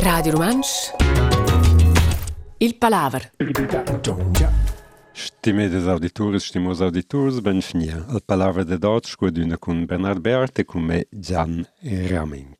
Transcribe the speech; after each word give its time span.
Radio 0.00 0.32
Romansch 0.32 0.92
Il 2.58 2.74
Palaver 2.78 3.30
Stimedes 5.12 5.86
auditores, 5.86 6.44
stimos 6.44 6.80
auditors, 6.80 7.40
ben 7.40 7.62
finia. 7.62 8.04
Al 8.08 8.22
Palaver 8.22 8.64
de 8.64 8.76
dot 8.76 9.06
scuaduna 9.06 9.56
con 9.56 9.86
Bernard 9.86 10.20
Beart 10.20 10.58
e 10.58 10.64
con 10.64 10.82
me 10.82 11.06
Gian 11.10 11.64
Raming. 11.80 12.56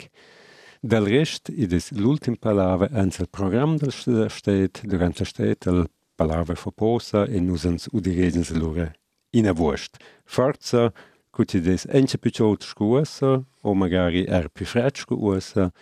Del 0.81 1.07
rest, 1.07 1.49
id 1.49 1.73
es 1.73 1.91
l'ultim 1.91 2.37
Palaver 2.37 2.95
ans 2.95 3.19
il 3.19 3.27
program 3.27 3.77
del 3.77 3.93
stet, 4.31 4.83
durant 4.85 5.19
la 5.19 5.25
stet, 5.25 5.67
il 5.67 5.91
Palaver 6.15 6.57
foposa 6.57 7.27
e 7.27 7.41
nusans 7.41 7.89
udiredens 7.93 8.51
lura 8.53 8.93
in 9.31 9.49
a 9.49 9.53
vurst. 9.53 9.97
Forza, 10.25 10.93
cuti 11.31 11.61
des 11.61 11.85
ence 11.91 12.17
picciot 12.17 12.65
o 13.63 13.75
magari 13.75 14.25
er 14.29 14.49
fred 14.55 14.97
scuosa, 14.97 15.73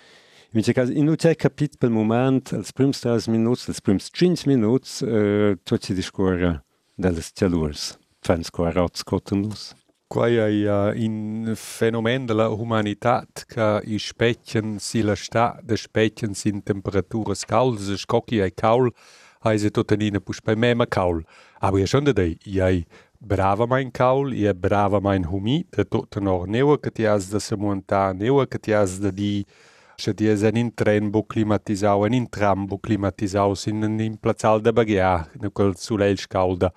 Między 0.56 0.92
inuția 0.92 1.34
capit 1.34 1.74
pe 1.74 1.86
moment, 1.86 2.48
îl 2.48 2.62
sprim 2.62 2.92
stas 2.92 3.26
minut, 3.26 3.64
îl 3.66 3.72
sprim 3.72 3.98
5 3.98 4.44
minut, 4.44 4.84
eh, 5.06 5.52
toți 5.62 5.92
discora 5.92 6.64
de 6.94 7.08
las 7.08 7.32
celurs. 7.32 7.98
Fans 8.18 8.48
cu 8.48 8.62
arat 8.62 8.94
scotunus. 8.94 9.74
Quai 10.06 10.36
ai 10.36 10.64
uh, 10.64 10.94
eh, 10.94 11.02
in 11.02 11.52
fenomen 11.54 12.26
de 12.26 12.32
la 12.32 12.46
humanitat 12.46 13.44
ca 13.46 13.80
i 13.84 13.98
specchen 13.98 14.78
si 14.78 15.02
la 15.02 15.14
sta, 15.14 15.58
de 15.64 15.74
specchen 15.74 16.32
sin 16.32 16.60
temperaturas 16.60 17.42
cauls, 17.42 17.96
scocchi 17.96 18.40
ai 18.40 18.50
caul, 18.50 18.94
ai 19.38 19.58
se 19.58 19.68
totenine 19.68 20.18
pus 20.18 20.40
pe 20.40 20.54
mema 20.54 20.84
caul. 20.84 21.26
Aber 21.58 21.78
ja 21.78 21.86
schon 21.86 22.12
dei, 22.12 22.38
iai 22.44 22.86
brava 23.18 23.64
mein 23.64 23.90
caul, 23.90 24.32
ie 24.32 24.52
brava 24.52 24.98
mein 24.98 25.24
humi, 25.24 25.66
de 25.70 25.82
tot 25.82 26.18
nor 26.18 26.46
neua, 26.46 26.76
că 26.76 26.88
te 26.88 27.16
de 27.30 27.38
se 27.38 27.54
monta, 27.54 28.14
neua, 28.18 28.44
că 28.44 28.56
te 28.56 28.84
de 29.00 29.10
di 29.10 29.46
Še 29.96 30.12
ti 30.12 30.26
je 30.28 30.50
en 30.52 30.70
tren 30.76 31.10
bo 31.10 31.22
klimatizau, 31.22 32.04
en 32.04 32.26
tram 32.26 32.66
bo 32.66 32.78
klimatizau, 32.78 33.56
sin 33.56 33.82
in 33.82 34.16
placal 34.16 34.60
de 34.60 34.72
bagia, 34.72 35.26
ne 35.40 35.50
quel 35.50 35.74
sulel 35.76 36.18
scalda. 36.18 36.72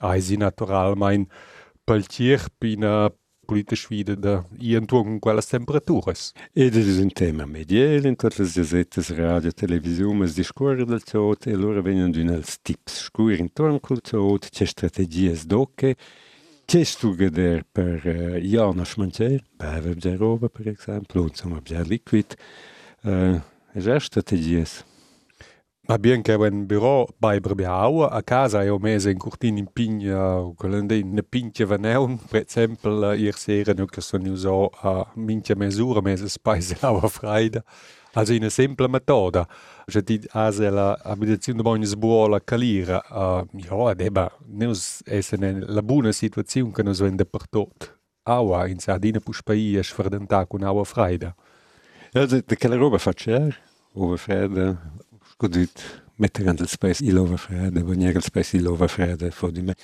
Ai 0.00 0.20
si 0.20 0.36
natural 0.36 0.96
mein 0.96 1.26
peltier 1.84 2.40
pina 2.58 3.10
politisch 3.50 3.90
wieder 3.90 4.16
da 4.16 4.44
irgendwo 4.60 5.02
con 5.02 5.18
quelle 5.20 5.42
temperaturas. 5.42 6.32
E 6.54 6.70
das 6.70 6.86
ist 6.86 7.00
ein 7.00 7.10
Thema 7.10 7.46
medial 7.46 8.04
in 8.04 8.16
tutte 8.16 8.44
le 8.44 8.48
gazettes, 8.48 9.10
radio, 9.16 9.50
televisione, 9.50 10.28
si 10.28 10.44
scorre 10.44 10.84
del 10.84 11.02
ciot 11.02 11.48
e 11.48 11.56
loro 11.56 11.82
vengono 11.82 12.10
di 12.10 12.22
els 12.22 12.60
tips 12.62 13.06
scuri 13.06 13.40
intorno 13.40 13.80
col 13.80 14.00
ciot, 14.00 14.50
c'è 14.50 14.64
strategie 14.64 15.34
sdocche, 15.34 15.96
c'è 16.70 16.84
stugader 16.84 17.64
per 17.72 18.00
uh, 18.04 18.36
Janos 18.36 18.94
Mancer, 18.94 19.42
bever 19.56 19.96
bja 19.96 20.14
roba 20.14 20.48
per 20.48 20.68
esempio, 20.68 21.26
insomma 21.26 21.60
bja 21.60 21.82
liquid, 21.82 22.36
uh, 23.02 23.40
e 23.72 23.80
già 23.80 23.98
strategies. 23.98 24.84
Ma 25.88 25.98
bien 25.98 26.22
che 26.22 26.34
un 26.34 26.66
bureau 26.66 27.08
bei 27.18 27.40
Brebiau 27.40 28.02
a 28.02 28.22
casa 28.22 28.62
io 28.62 28.78
mese 28.78 29.10
in 29.10 29.18
curtin 29.18 29.56
in 29.56 29.66
pigna 29.72 30.48
quell'ende 30.54 30.94
in 30.94 31.20
pinche 31.28 31.64
vaneun 31.64 32.16
per 32.28 32.44
esempio 32.46 33.14
ieri 33.14 33.36
sera 33.36 33.72
no 33.72 33.86
che 33.86 34.00
sono 34.00 34.30
usato 34.30 34.70
a 34.82 35.10
minchia 35.16 35.56
misura 35.56 36.00
mese 36.00 36.28
spaise 36.28 36.76
lauer 36.78 37.10
freida 37.10 37.64
also 38.12 38.32
in 38.32 38.42
una 38.42 38.50
semple 38.50 38.88
metoda 38.88 39.46
je 39.86 40.02
di 40.02 40.20
ase 40.32 40.70
la 40.70 40.98
abitazione 41.02 41.58
de 41.58 41.64
bognes 41.64 41.94
buola 41.94 42.40
calira 42.40 43.02
uh, 43.10 43.46
ja 43.52 43.94
deba 43.94 44.30
neus 44.46 45.00
essene 45.04 45.60
la 45.66 45.82
buona 45.82 46.12
situazione 46.12 46.72
che 46.72 46.82
nos 46.82 47.00
vende 47.00 47.24
per 47.24 47.48
tot. 47.48 47.98
Aua 48.22 48.68
in 48.68 48.78
Sardina 48.78 49.18
puspai 49.18 49.76
es 49.76 49.92
verdenta 49.96 50.46
con 50.46 50.62
aua 50.62 50.84
freida. 50.84 51.34
Ja, 52.12 52.26
de, 52.26 52.42
de 52.46 52.56
quella 52.56 52.76
roba 52.76 52.98
faccia, 52.98 53.48
over 53.94 54.18
fredde, 54.18 54.76
scudit, 55.32 56.02
mettere 56.16 56.48
an 56.50 56.56
del 56.56 56.68
spes 56.68 57.00
il 57.00 57.18
over 57.18 57.38
fredde, 57.38 57.82
veniere 57.82 58.18
il 58.18 58.22
spes 58.22 58.52
il 58.52 58.66
over 58.66 58.88
fredde, 58.88 59.30
for 59.30 59.50
di 59.50 59.62
me. 59.62 59.74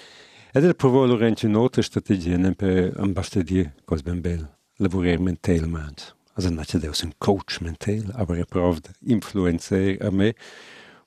Ed 0.52 0.64
è 0.64 0.74
provo 0.74 1.06
Lorenzo 1.06 1.46
un'altra 1.46 1.82
strategia, 1.82 2.36
non 2.36 2.54
per 2.54 2.92
ambastadire 2.96 3.74
cos 3.84 4.02
ben 4.02 4.20
bel, 4.20 4.46
lavorare 4.76 5.18
mentalmente. 5.18 6.15
אז 6.36 6.46
נתי 6.46 6.86
עושים 6.86 7.10
coach 7.24 7.60
mental, 7.60 8.12
aber 8.12 8.44
pravda 8.44 8.90
influencer 9.06 10.06
ame, 10.06 10.32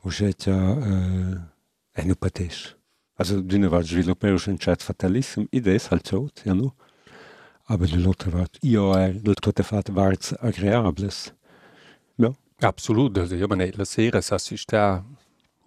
užeća 0.06 0.56
eh, 0.56 2.02
eno 2.02 2.16
pa 2.16 2.30
tež. 2.30 2.76
Also 3.20 3.42
dünne 3.42 3.72
war 3.72 3.84
will 3.84 4.12
operisch 4.12 4.48
entscheid 4.48 4.82
fatalism, 4.82 5.42
idees 5.52 5.92
halt 5.92 6.08
so, 6.08 6.30
ja 6.46 6.54
no. 6.54 6.62
nu. 6.62 6.72
Aber 7.66 7.86
die 7.86 7.98
Leute 7.98 8.34
waren, 8.34 8.48
ja, 8.62 9.10
die 9.10 9.20
Leute 9.20 9.54
waren 9.96 10.18
agreables. 10.40 11.26
Ja. 12.18 12.30
No. 12.30 12.36
Absolut, 12.62 13.32
io 13.32 13.48
me 13.48 13.56
ne, 13.56 13.72
la 13.72 13.86
sera 13.86 14.22
sa 14.22 14.40
si 14.40 14.58
sta 14.58 15.06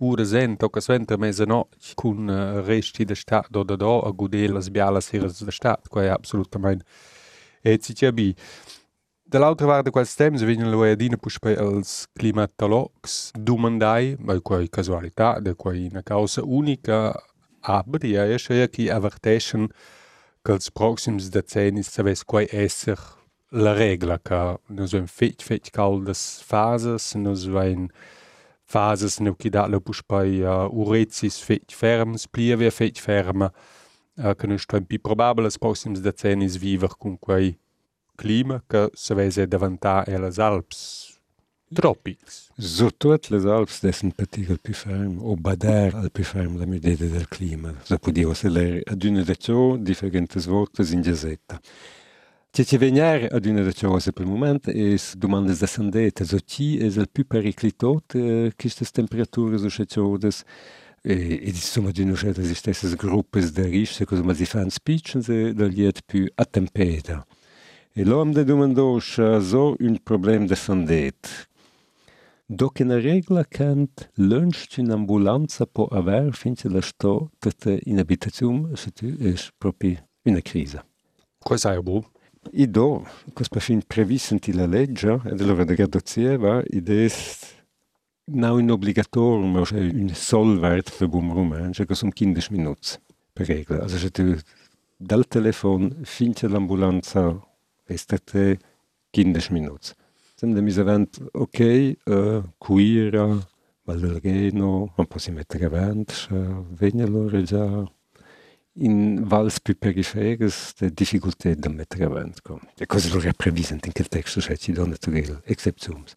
ure 0.01 0.25
zen, 0.25 0.57
tocca 0.57 0.81
sventa 0.81 1.17
mese 1.17 1.47
no, 1.47 1.69
con 1.95 2.29
eh, 2.29 2.61
resti 2.61 3.05
de 3.05 3.15
stat 3.15 3.47
do 3.51 3.63
do 3.63 3.77
do, 3.77 4.01
a 4.01 4.11
gudela 4.11 4.61
sbiala 4.61 5.01
sera 5.01 5.29
de 5.29 5.53
stat, 5.53 5.89
qua 5.89 6.03
è 6.03 6.09
assolutamente, 6.09 6.85
e 7.63 7.79
ci 7.79 7.95
c'è 7.95 8.13
bi. 8.13 8.35
Dall'altra 9.33 9.67
parte 9.67 9.91
quels 9.91 10.15
temps 10.15 10.43
vengono 10.43 10.83
le 10.83 10.91
adine 10.93 11.17
pus 11.17 11.39
per 11.41 11.55
els 11.57 12.05
climatologs 12.21 13.31
domandai, 13.33 14.11
ma 14.21 14.35
quai 14.45 14.69
casualità, 14.69 15.39
de 15.41 15.55
quai 15.57 15.87
una 15.89 16.03
causa 16.03 16.43
unica, 16.45 17.15
aber 17.63 18.05
ja, 18.05 18.27
ja, 18.29 18.37
ja, 18.37 18.67
qui 18.69 18.91
averteschen 18.91 19.71
che 20.45 20.53
els 20.53 20.69
proxims 20.69 21.31
decennis 21.33 21.89
saves 21.89 22.27
quai 22.29 22.45
esser 22.53 23.01
la 23.53 23.73
regla, 23.73 24.19
che 24.19 24.59
nos 24.69 24.93
ven 24.93 25.09
fetg, 25.09 25.41
fetg 25.41 25.73
caldas 25.73 26.43
fases, 26.45 27.15
nos 27.17 27.49
ven 27.49 27.89
fases 28.69 29.17
neu 29.25 29.33
qui 29.33 29.49
dat 29.49 29.73
le 29.73 29.81
pus 29.81 30.05
per 30.05 30.29
uh, 30.29 30.69
urezis 30.69 31.41
fetg 31.41 31.73
ferms, 31.73 32.29
plieve 32.29 32.69
fetg 32.69 33.01
ferma, 33.01 33.49
uh, 33.49 34.37
che 34.37 34.47
nos 34.47 34.69
sto 34.69 34.85
pi 34.85 35.01
probabile 35.01 35.49
els 35.49 35.57
proxims 35.57 36.05
decennis 36.05 36.61
viver 36.61 36.99
con 37.01 37.17
quai 37.17 37.55
clima 38.23 38.63
che 38.65 38.89
se 38.95 39.15
vese 39.15 39.49
davantar 39.49 40.09
e 40.09 40.17
las 40.17 40.39
Alps 40.39 41.19
tropics. 41.75 42.51
Surtout 42.57 43.31
les 43.31 43.45
Alps 43.47 43.81
dessen 43.81 44.13
partikel 44.13 44.61
pi 44.61 44.73
ferm 44.73 45.19
o 45.19 45.35
bader 45.35 45.97
al 45.97 46.11
pi 46.11 46.23
ferm 46.23 46.57
la 46.57 46.67
medida 46.67 47.07
del 47.07 47.27
clima. 47.27 47.75
Se 47.83 47.99
podio 47.99 48.33
seler 48.35 48.83
ad 48.85 49.03
una 49.03 49.25
de 49.25 49.37
ciò 49.37 49.77
differentes 49.77 50.47
volte 50.47 50.83
in 50.93 51.03
gesetta. 51.03 51.59
Ce 52.53 52.65
ce 52.65 52.79
venier 52.79 53.27
ad 53.33 53.45
una 53.47 53.63
de 53.63 53.73
ciò 53.73 53.99
se 53.99 54.13
per 54.13 54.27
moment 54.27 54.69
es 54.69 55.17
domandes 55.17 55.59
de 55.59 55.67
sandete, 55.67 56.25
so 56.25 56.39
ci 56.39 56.79
es 56.79 56.97
el 56.97 57.09
pi 57.09 57.25
periclitot 57.25 58.15
eh, 58.15 58.53
quistes 58.55 58.93
temperatures 58.93 59.65
o 59.65 59.69
sceciodes 59.69 60.45
e 61.03 61.41
insomma 61.47 61.91
di 61.91 62.03
una 62.03 62.15
certa 62.15 62.43
stesse 62.45 62.95
gruppes 62.95 63.51
de 63.51 63.67
risce, 63.67 64.05
così 64.05 64.23
ma 64.23 64.33
si 64.33 64.45
fanno 64.45 64.71
spicci, 64.71 65.19
da 65.53 65.67
liet 65.67 66.03
più 66.07 66.31
attempeta. 66.37 67.27
tempera. 67.27 67.27
L'homme 67.95 68.33
de 68.33 68.43
Domendors 68.43 69.21
så 69.51 69.77
un 69.79 69.97
problem 70.05 70.47
de 70.47 70.55
sandet. 70.57 71.49
Dock 72.49 72.81
en 72.81 72.89
regla 72.89 73.45
kant 73.45 74.09
lunch 74.17 74.79
in 74.79 74.91
ambulanza 74.91 75.67
på 75.67 75.91
aver 75.93 76.33
finns 76.33 76.63
det 76.63 76.85
stå 76.85 77.29
att 77.45 77.67
in 77.67 77.99
habitatum 77.99 78.77
så 78.77 78.91
det 79.01 79.29
är 79.29 79.51
propi 79.61 79.99
una 80.25 80.41
crisi. 80.41 80.79
Cosa 81.45 81.75
är 81.75 81.83
bo? 81.83 82.03
I 82.53 82.67
do, 82.67 83.05
cospa 83.35 83.61
fin 83.61 83.83
previsent 83.83 84.49
la 84.49 84.67
legge, 84.67 85.21
ed 85.27 85.43
allora 85.43 85.65
de 85.65 85.77
gadozieva, 85.77 86.63
id 86.73 86.89
est 86.89 87.47
nau 88.27 88.59
in 88.59 88.71
obligatorum, 88.71 89.65
cioè 89.65 89.81
un 89.81 90.15
solvert 90.15 90.99
per 90.99 91.09
bum 91.09 91.31
rumen, 91.31 91.75
cioè 91.75 91.87
cosum 91.87 92.11
15 92.11 92.51
minuts 92.53 92.99
per 93.35 93.47
regla. 93.47 93.83
Also, 93.83 93.99
cioè 93.99 94.39
dal 94.97 95.27
telefon 95.29 95.93
fin 96.05 96.33
l'ambulanza 96.41 97.52
estate 97.93 98.59
15 99.11 99.53
minuts. 99.53 99.95
Sem 100.37 100.55
de 100.55 100.61
mis 100.61 100.79
avant, 100.79 101.07
ok, 101.33 101.61
uh, 102.07 102.43
cuira, 102.59 103.27
può 103.85 105.19
si 105.19 105.31
mettere 105.31 105.67
avanti, 105.67 106.15
uh, 106.31 106.65
vegna 106.75 107.07
loro 107.07 107.43
già 107.43 107.85
in 108.75 109.23
vals 109.25 109.61
più 109.61 109.77
periferes 109.77 110.75
de 110.79 110.91
difficultà 110.91 111.55
da 111.55 111.69
mettere 111.69 112.05
avanti. 112.05 112.41
E 112.79 112.87
cose 112.87 113.11
loro 113.11 113.29
è 113.29 113.33
previsent 113.33 113.87
in 113.87 113.93
quel 113.93 114.09
testo, 114.09 114.41
cioè 114.41 114.57
ci 114.57 114.73
donne 114.73 114.97
tutte 114.97 115.43
exceptions. 115.45 116.15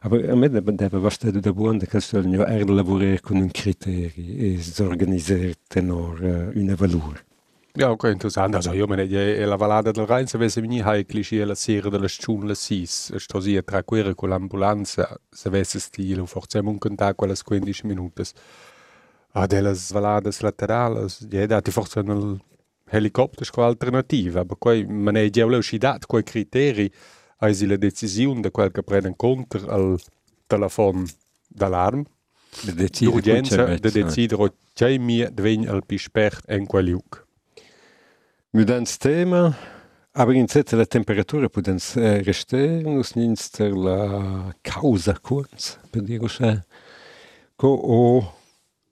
Aber 0.00 0.28
a 0.28 0.36
me 0.36 0.48
deve 0.48 0.98
bastare 1.00 1.40
da 1.40 1.52
buon 1.52 1.78
de 1.78 1.86
castello 1.86 2.44
er 2.44 2.68
lavorare 2.68 3.20
con 3.20 3.38
un 3.38 3.50
criteri 3.50 4.36
e 4.36 4.82
organizzare 4.82 5.54
tenor 5.66 6.20
uh, 6.20 6.52
una. 6.54 7.25
Ja, 7.78 7.90
okay, 7.90 8.12
interessant. 8.12 8.54
Also, 8.54 8.72
ich 8.72 8.86
meine, 8.86 9.02
je, 9.02 9.18
äh, 9.18 9.42
äh, 9.42 9.44
la 9.44 9.60
Valada 9.60 9.92
del 9.92 10.06
Rhein, 10.06 10.26
se 10.26 10.38
avesse 10.38 10.62
venire 10.62 10.88
hai 10.88 11.04
cliché 11.04 11.44
la 11.44 11.54
sera 11.54 11.90
della 11.90 12.08
sciun 12.08 12.46
la 12.46 12.54
sis, 12.54 13.14
stosia 13.16 13.62
tra 13.62 13.84
quere 13.84 14.14
con 14.14 14.30
l'ambulanza, 14.30 15.20
se 15.30 15.48
avesse 15.48 15.78
stile, 15.78 16.26
forziamo 16.26 16.70
un 16.70 16.78
cantà 16.78 17.14
quelle 17.14 17.34
15 17.36 17.86
minuti. 17.86 18.22
A 19.32 19.42
ah, 19.42 19.46
delle 19.46 19.74
valade 19.90 20.30
laterali, 20.40 21.06
je 21.28 21.46
dati 21.46 21.70
forse 21.70 21.98
un 21.98 22.38
helicopter 22.88 23.50
con 23.50 23.64
alternativa, 23.64 24.42
ma 24.48 24.54
poi 24.58 24.86
non 24.88 25.16
è 25.16 25.28
già 25.28 25.44
l'uscita, 25.44 25.98
quei 26.06 26.22
criteri, 26.22 26.90
hai 27.40 27.66
la 27.66 27.76
decisione 27.76 28.40
di 28.40 28.50
quel 28.50 28.70
che 28.70 28.82
prende 28.82 29.12
contro 29.14 29.68
al 29.68 30.00
telefono 30.46 31.04
d'allarme, 31.46 32.04
De 32.62 32.72
decidere, 32.72 33.78
de 33.78 33.90
decidere, 33.90 34.54
c'è 34.72 34.96
mi, 34.96 35.26
diventa 35.30 35.74
il 35.74 35.84
più 35.84 35.96
esperto 35.96 36.54
in 36.54 36.64
quel 36.64 36.86
luogo. 36.86 37.25
Aber 40.12 40.32
in 40.32 40.48
zette 40.48 40.76
la 40.76 40.86
temperatura 40.86 41.50
pudens 41.50 41.94
eh, 41.96 42.22
rester, 42.22 42.82
nus 42.82 43.14
nins 43.14 43.50
ter 43.50 43.76
la 43.76 44.54
causa 44.62 45.12
kurz, 45.20 45.76
per 45.90 46.00
dire 46.00 46.18
così, 46.18 46.58
co 47.54 47.68
o 47.68 48.32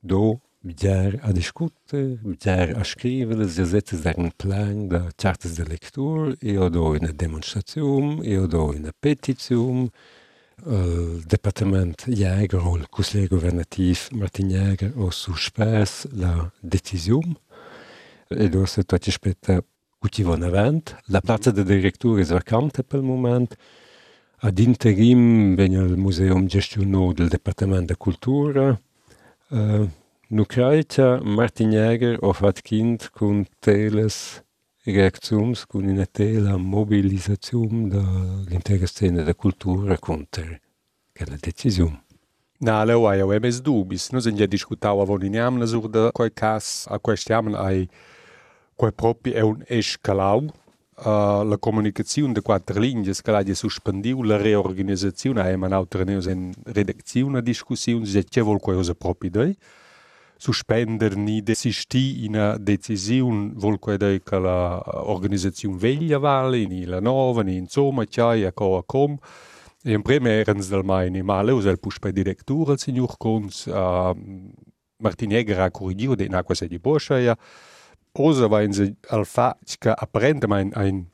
do 0.01 0.43
bidjar 0.61 1.19
a 1.23 1.33
discutere, 1.33 2.19
bidjar 2.21 2.77
a 2.77 2.85
scrivere, 2.85 3.49
si 3.49 3.65
setze 3.65 3.97
dar 4.03 4.19
un 4.19 4.33
plan 4.37 4.87
da 4.87 5.09
chartes 5.17 5.55
de 5.55 5.65
lectur, 5.65 6.37
e 6.43 6.59
o 6.59 6.69
do 6.69 6.91
una 6.91 7.13
demonstrazione, 7.13 8.23
e 8.23 8.37
o 8.37 8.47
do 8.47 8.65
una 8.65 8.93
petizione, 8.93 9.89
il 10.67 11.23
Departement 11.27 12.05
Jäger 12.07 12.61
o 12.65 12.77
il 12.77 12.89
Consiglio 12.89 13.29
Governativ 13.29 14.09
Martin 14.13 14.49
Jäger 14.49 14.93
o 14.97 15.11
suspès 15.11 16.07
la 16.13 16.51
decisione 16.61 17.37
Edo 18.29 18.67
se 18.67 18.83
totiž 18.83 19.19
peta 19.19 19.61
cutiva 20.01 20.37
nevent, 20.37 20.97
la 21.09 21.21
plazza 21.21 21.51
de 21.51 21.65
directur 21.65 22.21
es 22.21 22.31
vacante 22.31 22.83
pel 22.83 23.03
moment, 23.03 23.57
ad 24.45 24.59
interim 24.59 25.57
vegna 25.57 25.85
il 25.85 25.97
museum 25.97 26.47
gestionò 26.47 27.13
del 27.13 27.29
Departament 27.29 27.87
de 27.87 27.95
cultură, 27.95 28.81
euh, 29.51 29.89
nu 30.29 30.45
craicia 30.45 31.21
Martin 31.23 31.71
Jäger 31.71 32.17
o 32.21 32.33
fat 32.33 32.61
kind 32.61 33.11
cun 33.13 33.47
teles 33.59 34.45
reacțiuns 34.85 35.65
cun 35.65 35.89
in 35.89 36.05
tela 36.11 36.57
mobilizațium 36.57 37.89
de 37.89 38.03
l'intera 38.49 39.25
de 39.25 39.33
cultură, 39.33 39.97
conter 39.97 40.61
quella 41.13 41.37
decisium. 41.41 42.05
Na, 42.59 42.85
leu 42.85 43.07
ai, 43.07 43.19
eu 43.19 43.33
emes 43.33 43.61
dubis. 43.61 44.11
Nus 44.11 44.25
ingia 44.25 44.47
discutau 44.47 45.01
avon 45.01 45.23
in 45.23 45.39
amna 45.39 45.65
de 45.91 46.09
coi 46.13 46.31
cas 46.31 46.87
a 46.89 46.99
questiam 46.99 47.55
ai 47.55 47.89
quai 48.75 48.93
propi 48.93 49.31
è 49.31 49.41
un 49.41 49.63
escalau. 49.67 50.51
Uh, 50.97 51.43
la 51.43 51.57
comunicazione 51.59 52.33
de 52.33 52.41
quattro 52.41 52.79
lingue 52.79 53.13
che 53.21 53.31
l'ha 53.33 53.43
suspendiu, 53.53 54.23
la 54.23 54.37
reorganizzazione 54.37 55.41
ha 55.41 55.49
emanau 55.49 55.89
treneus 55.89 56.27
in 56.27 56.53
redazione, 56.63 57.43
discussione, 57.43 58.07
se 58.07 58.23
c'è 58.23 58.43
vol 58.43 58.61
quai 58.61 58.77
osa 58.77 58.95
propi 58.95 59.29
dei. 59.29 59.57
Suspender 60.37 61.17
ni 61.17 61.43
desisti 61.43 62.25
in 62.25 62.35
una 62.35 62.57
decisione 62.59 63.51
vol 63.55 63.81
quai 63.81 63.97
dei 63.97 64.23
che 64.23 64.39
la 64.39 64.81
organizzazione 65.09 65.77
veglia 65.77 66.19
vale, 66.19 66.65
ni 66.65 66.85
la 66.85 67.01
nova, 67.01 67.43
ni 67.43 67.57
insomma, 67.57 68.05
c'hai 68.07 68.45
a 68.45 68.53
co 68.53 68.77
a 68.77 68.85
com. 68.85 69.19
E 69.87 69.93
in 69.93 70.01
prima 70.01 70.31
erans 70.31 70.69
del 70.69 70.83
mai 70.83 71.11
ma 71.23 71.43
leus 71.43 71.67
el 71.67 71.79
push 71.79 71.99
per 71.99 72.13
directura 72.13 72.73
il 72.73 72.79
signor 72.79 73.19
Kunz, 73.19 73.67
uh, 73.67 74.17
Martin 74.97 75.31
Jäger 75.31 75.61
ha 75.61 75.71
corrigiu 75.71 76.15
de 76.15 76.27
nacqua 76.29 76.55
se 76.55 76.69
di 76.69 76.79
boscia 76.79 77.19
ja. 77.19 77.37
Osa 78.17 78.47
va 78.49 78.63
in 78.63 78.73
se 78.73 78.95
al 79.11 79.27
fac 79.27 79.79
che 79.79 79.91
apprende 79.91 80.47
mein 80.47 80.73
ein 80.75 81.11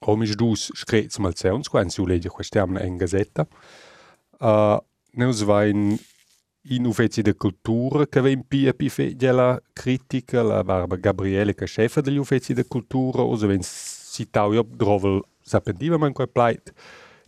omisch 0.00 0.34
dus 0.34 0.70
screz 0.74 1.18
mal 1.18 1.34
zeuns, 1.36 1.68
quan 1.68 1.90
si 1.90 2.04
legge 2.04 2.28
questiamna 2.28 2.80
en 2.80 2.96
gazetta. 2.98 3.46
Uh, 4.40 4.78
neus 5.14 5.42
va 5.44 5.64
in 5.64 5.98
in 6.66 6.86
uffici 6.86 7.22
de 7.22 7.34
cultura 7.34 8.06
che 8.06 8.20
ven 8.20 8.46
pia 8.46 8.72
pi 8.72 8.88
fe 8.88 9.16
la 9.18 9.60
critica 9.72 10.42
la 10.42 10.62
barba 10.62 10.96
Gabriele 10.96 11.54
che 11.54 11.66
chefa 11.66 12.00
degli 12.00 12.18
uffici 12.18 12.54
de 12.54 12.66
cultura 12.66 13.22
osa 13.22 13.48
ven 13.48 13.62
citau 13.62 14.52
jo 14.52 14.62
drovel 14.62 15.22
sapentiva 15.42 15.98
man 15.98 16.12
quel 16.12 16.28
plait 16.28 16.72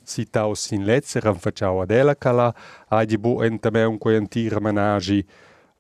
citau 0.05 0.55
sin 0.55 0.85
letzer 0.85 1.27
am 1.27 1.37
facciau 1.37 1.81
ad 1.81 1.91
ela 1.91 2.15
cala 2.15 2.55
agi 2.89 3.19
bo 3.19 3.43
entame 3.43 3.83
un 3.85 3.99
quei 3.99 4.17
antira 4.17 4.61
menagi 4.61 5.27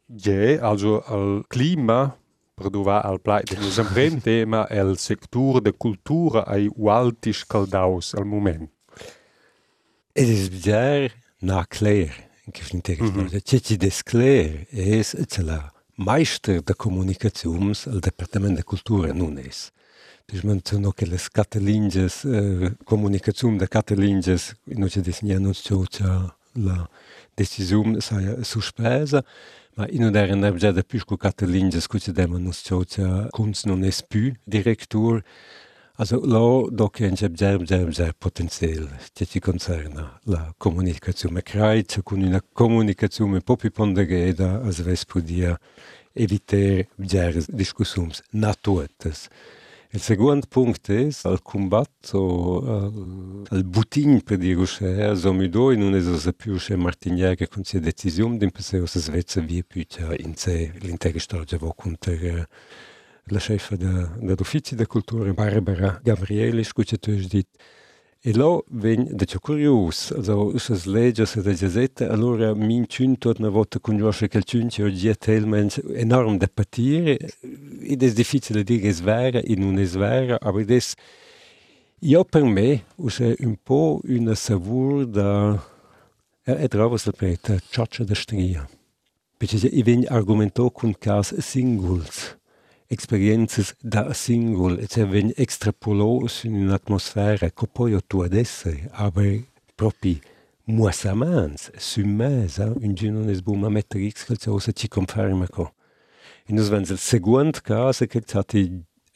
je 0.06 0.58
also 0.60 1.00
al 1.06 1.44
clima 1.46 2.16
perdoar 2.54 3.02
al 3.02 3.18
plat 3.18 3.48
de 3.50 3.70
sempre 3.70 4.10
tema 4.22 4.66
el 4.70 4.96
sector 4.96 5.60
de 5.60 5.70
cultura 5.70 6.44
ai 6.46 6.68
u 6.76 6.88
altis 6.88 7.44
caldaus 7.44 8.14
al 8.14 8.24
moment. 8.24 8.70
Et 10.12 10.28
es 10.28 10.48
bizarre 10.48 11.10
na 11.40 11.64
clair 11.64 12.10
que 12.52 12.62
finter 12.62 13.02
mm 13.02 13.26
-hmm. 13.26 13.42
Cici 13.42 13.76
des 13.76 14.02
clair 14.02 14.66
es 14.70 15.14
la 15.36 15.72
meister 15.96 16.62
de 16.62 16.72
comunications 16.72 17.86
al 17.86 18.00
departament 18.00 18.56
de 18.56 18.62
cultura 18.62 19.12
nun 19.12 19.36
es. 19.36 19.72
Deci 20.24 20.42
menționă 20.42 20.90
că 20.90 21.04
les 21.04 21.28
catalinges, 21.28 22.22
uh, 22.22 22.62
eh, 22.62 22.72
comunicațium 22.84 23.56
de 23.56 23.64
catalinges, 23.64 24.54
nu 24.62 24.86
ce 24.86 25.00
desnia 25.00 25.38
nu 25.38 25.52
ce 25.52 25.74
la 26.52 26.88
decizium 27.34 27.98
să 27.98 28.38
suspeza, 28.42 29.24
ma 29.74 29.86
in 29.88 30.04
un 30.04 30.14
era 30.14 30.52
già 30.54 30.70
da 30.72 30.82
più 30.82 31.00
con 31.04 31.16
catalinges, 31.16 31.86
che 31.86 31.98
c'è 31.98 32.12
dema 32.12 32.38
non 32.38 32.52
c'è 32.52 33.26
kunst 33.30 33.66
non 33.66 33.84
es 33.84 34.02
più 34.02 34.32
directur, 34.44 35.22
Also 35.96 36.20
là 36.24 36.66
doc 36.72 36.98
jeb 36.98 37.36
jeb 37.36 37.62
jeb 37.62 37.88
jeb 37.90 38.14
potenzial 38.18 38.88
che 39.12 39.24
ci 39.26 39.38
concerna 39.38 40.18
la 40.24 40.52
comunicazione. 40.58 41.40
Craica 41.42 42.02
con 42.02 42.20
una 42.20 42.42
comunicazione 42.42 43.34
un 43.34 43.42
po' 43.42 43.54
più 43.54 43.70
ponderata 43.70 44.60
as 44.64 44.82
ves 44.82 45.04
podia 45.04 45.56
evitare 46.12 46.88
jers 46.96 47.48
discussiums 47.48 48.22
natuetes. 48.32 49.28
El 49.94 50.00
seguant 50.02 50.40
punct 50.50 50.88
es 50.90 51.20
al 51.24 51.36
combat 51.46 52.10
o 52.18 52.22
eh, 52.66 53.54
al 53.54 53.62
butin 53.62 54.16
per 54.26 54.40
dir-ho 54.42 54.66
xe, 54.66 54.90
a 55.06 55.12
Zomido 55.14 55.68
in 55.70 55.84
un 55.86 55.94
esos 55.94 56.26
più 56.36 56.58
xe 56.58 56.74
Martinier 56.74 57.36
che 57.36 57.46
con 57.46 57.62
sia 57.62 57.78
decisium 57.78 58.36
din 58.36 58.50
per 58.50 58.62
se 58.62 58.80
o 58.80 58.86
se 58.86 58.98
svezza 58.98 59.40
via 59.40 59.62
più 59.62 59.84
in 60.18 60.34
se 60.34 60.72
l'intera 60.80 61.20
storia 61.20 61.58
va 61.58 61.72
contro 61.76 62.12
la 63.26 63.38
chefa 63.38 63.76
dell'ufficio 63.76 64.74
da 64.74 64.84
cultura 64.84 65.32
Barbara 65.32 66.00
Gabriele, 66.02 66.64
scusa 66.64 66.96
tu 66.96 67.10
hai 67.10 67.26
detto 67.28 67.56
ven 68.70 69.06
de 69.10 69.26
ciò 69.26 69.38
curios, 69.38 70.10
also 70.10 70.46
usas 70.54 70.86
legges 70.86 71.36
e 71.36 71.42
de 71.42 71.54
giasetta, 71.54 72.08
allora 72.10 72.54
min 72.54 72.86
cun 72.86 73.18
tot 73.18 73.38
una 73.38 73.50
volta 73.50 73.78
conosce 73.78 74.28
che 74.28 74.38
il 74.38 74.44
cun 74.44 74.70
ci 74.70 74.80
oggi 74.80 75.14
talmente 75.18 75.82
enorm 75.94 76.38
da 76.38 76.48
patire, 76.48 77.18
ed 77.82 78.02
è 78.02 78.12
difficile 78.12 78.64
dire 78.64 78.88
es 78.88 79.00
vera 79.00 79.40
e 79.40 79.54
non 79.56 79.78
es 79.78 79.94
vera, 79.94 80.38
aber 80.40 80.62
ed 80.62 80.70
es, 80.70 80.94
io 82.00 82.24
per 82.24 82.44
me, 82.44 82.84
usa 82.96 83.30
un 83.40 83.56
po' 83.62 84.00
una 84.04 84.34
savur 84.34 85.04
da, 85.04 85.62
è 86.42 86.66
trovo 86.68 86.96
sempre 86.96 87.38
cioccia 87.68 88.04
da 88.04 88.14
stria. 88.14 88.66
Perché 89.36 89.66
io 89.66 89.84
vengo 89.84 90.06
argomentato 90.08 90.70
con 90.70 90.94
cas 90.98 91.34
singuls. 91.40 92.38
Experiences 92.86 93.74
da 93.80 94.12
singol, 94.12 94.78
e 94.78 94.86
cioè 94.86 95.06
ven 95.06 95.32
extrapolos 95.36 96.44
in 96.44 96.54
un'atmosfera 96.54 97.50
che 97.50 97.66
poi 97.66 97.98
tu 98.06 98.22
essere, 98.22 98.88
aber 98.92 99.44
proprio 99.74 100.18
muassamans, 100.66 101.72
summesa, 101.76 102.72
un 102.74 102.94
giorno 102.94 103.20
ne 103.24 103.34
sbuma 103.34 103.68
mettere 103.68 104.08
x 104.08 104.26
che 104.26 104.36
cosa 104.50 104.72
ci 104.72 104.88
conferma 104.88 105.46
co. 105.48 105.74
E 106.46 106.52
noi 106.52 106.68
vens 106.68 106.90
il 106.90 106.98
secondo 106.98 107.58
caso 107.62 108.06
che 108.06 108.22
c'è 108.22 108.42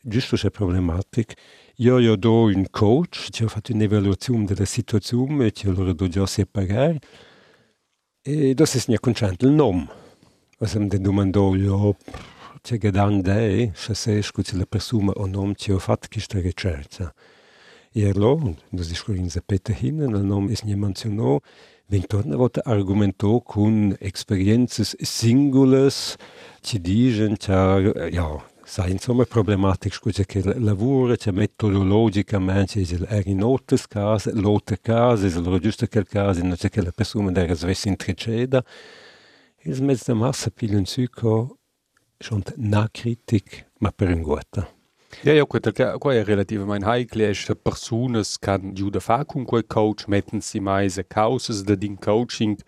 giusto 0.02 0.36
c'è 0.36 0.50
problematic. 0.50 1.34
Io 1.76 1.98
io 1.98 2.16
do 2.16 2.44
un 2.44 2.66
coach, 2.70 3.28
ci 3.30 3.44
ho 3.44 3.48
fatto 3.48 3.72
un'evaluazione 3.72 4.44
della 4.44 4.64
situazione 4.64 5.46
e 5.46 5.52
ci 5.52 5.68
ho 5.68 5.72
loro 5.72 5.92
do 5.92 6.08
già 6.08 6.26
separare. 6.26 6.98
E 8.22 8.54
das 8.54 8.74
ist 8.74 8.88
nicht 8.88 9.00
conscient 9.00 9.42
il 9.42 9.50
nome. 9.50 9.88
Also 10.58 10.80
mi 10.80 10.88
domandò 10.88 11.54
io 11.54 11.96
c'è 11.96 12.37
gedan 12.76 13.22
dei, 13.22 13.70
se 13.74 13.94
ses 13.94 14.30
che 14.30 14.42
la 14.56 14.66
persona 14.66 15.12
o 15.12 15.26
nom 15.26 15.54
ci 15.54 15.72
ho 15.72 15.78
fatto 15.78 16.08
questa 16.10 16.40
ricerca. 16.40 17.14
E 17.92 18.08
allora, 18.08 18.44
noi 18.44 18.86
discorriamo 18.86 19.28
a 19.34 19.42
Peter 19.44 19.76
Hinnen, 19.80 20.10
il 20.10 20.24
nome 20.24 20.52
è 20.52 20.74
menzionato, 20.74 21.40
wenn 21.88 22.06
torna 22.06 22.36
volta 22.36 22.60
argumentò 22.64 23.40
con 23.40 23.96
esperienze 23.98 24.84
singulas, 24.84 26.16
ci 26.60 26.80
dicono, 26.80 27.34
ja, 28.10 28.44
sai 28.68 28.90
insomma 28.90 29.24
problematisch 29.24 29.94
scusa 29.94 30.24
che 30.24 30.42
lavora 30.58 31.16
c'è 31.16 31.30
metodologicamente 31.30 32.82
c'è 32.82 33.22
in 33.24 33.42
altri 33.42 33.78
casi 33.88 34.30
l'altro 34.38 34.76
caso 34.82 35.26
è 35.26 35.32
allora 35.32 35.58
giusto 35.58 35.86
quel 35.86 36.06
caso 36.06 36.42
non 36.42 36.54
c'è 36.54 36.68
che 36.68 36.82
la 36.82 36.92
persona 36.94 37.30
deve 37.30 37.54
svesse 37.54 37.88
in 37.88 37.96
triceda 37.96 38.62
il 39.62 39.82
mezzo 39.82 40.14
massa 40.14 40.50
piglio 40.50 40.76
un 40.76 40.84
šont 42.20 42.52
nakritik 42.56 43.64
ma 43.80 43.90
per 43.90 44.10
un 44.10 44.22
guata. 44.22 44.68
Ja, 45.24 45.32
ja, 45.32 45.46
quel, 45.46 45.72
quel 45.98 46.16
è 46.16 46.24
relativ 46.24 46.64
mein 46.66 46.84
heikel 46.84 47.20
es 47.20 47.46
coach 49.68 50.06
metten 50.06 50.40
si 50.42 50.60
mais 50.60 50.94
se 50.94 51.02
causes 51.02 51.64
de 51.64 51.76
din 51.76 51.96
coaching. 51.96 52.60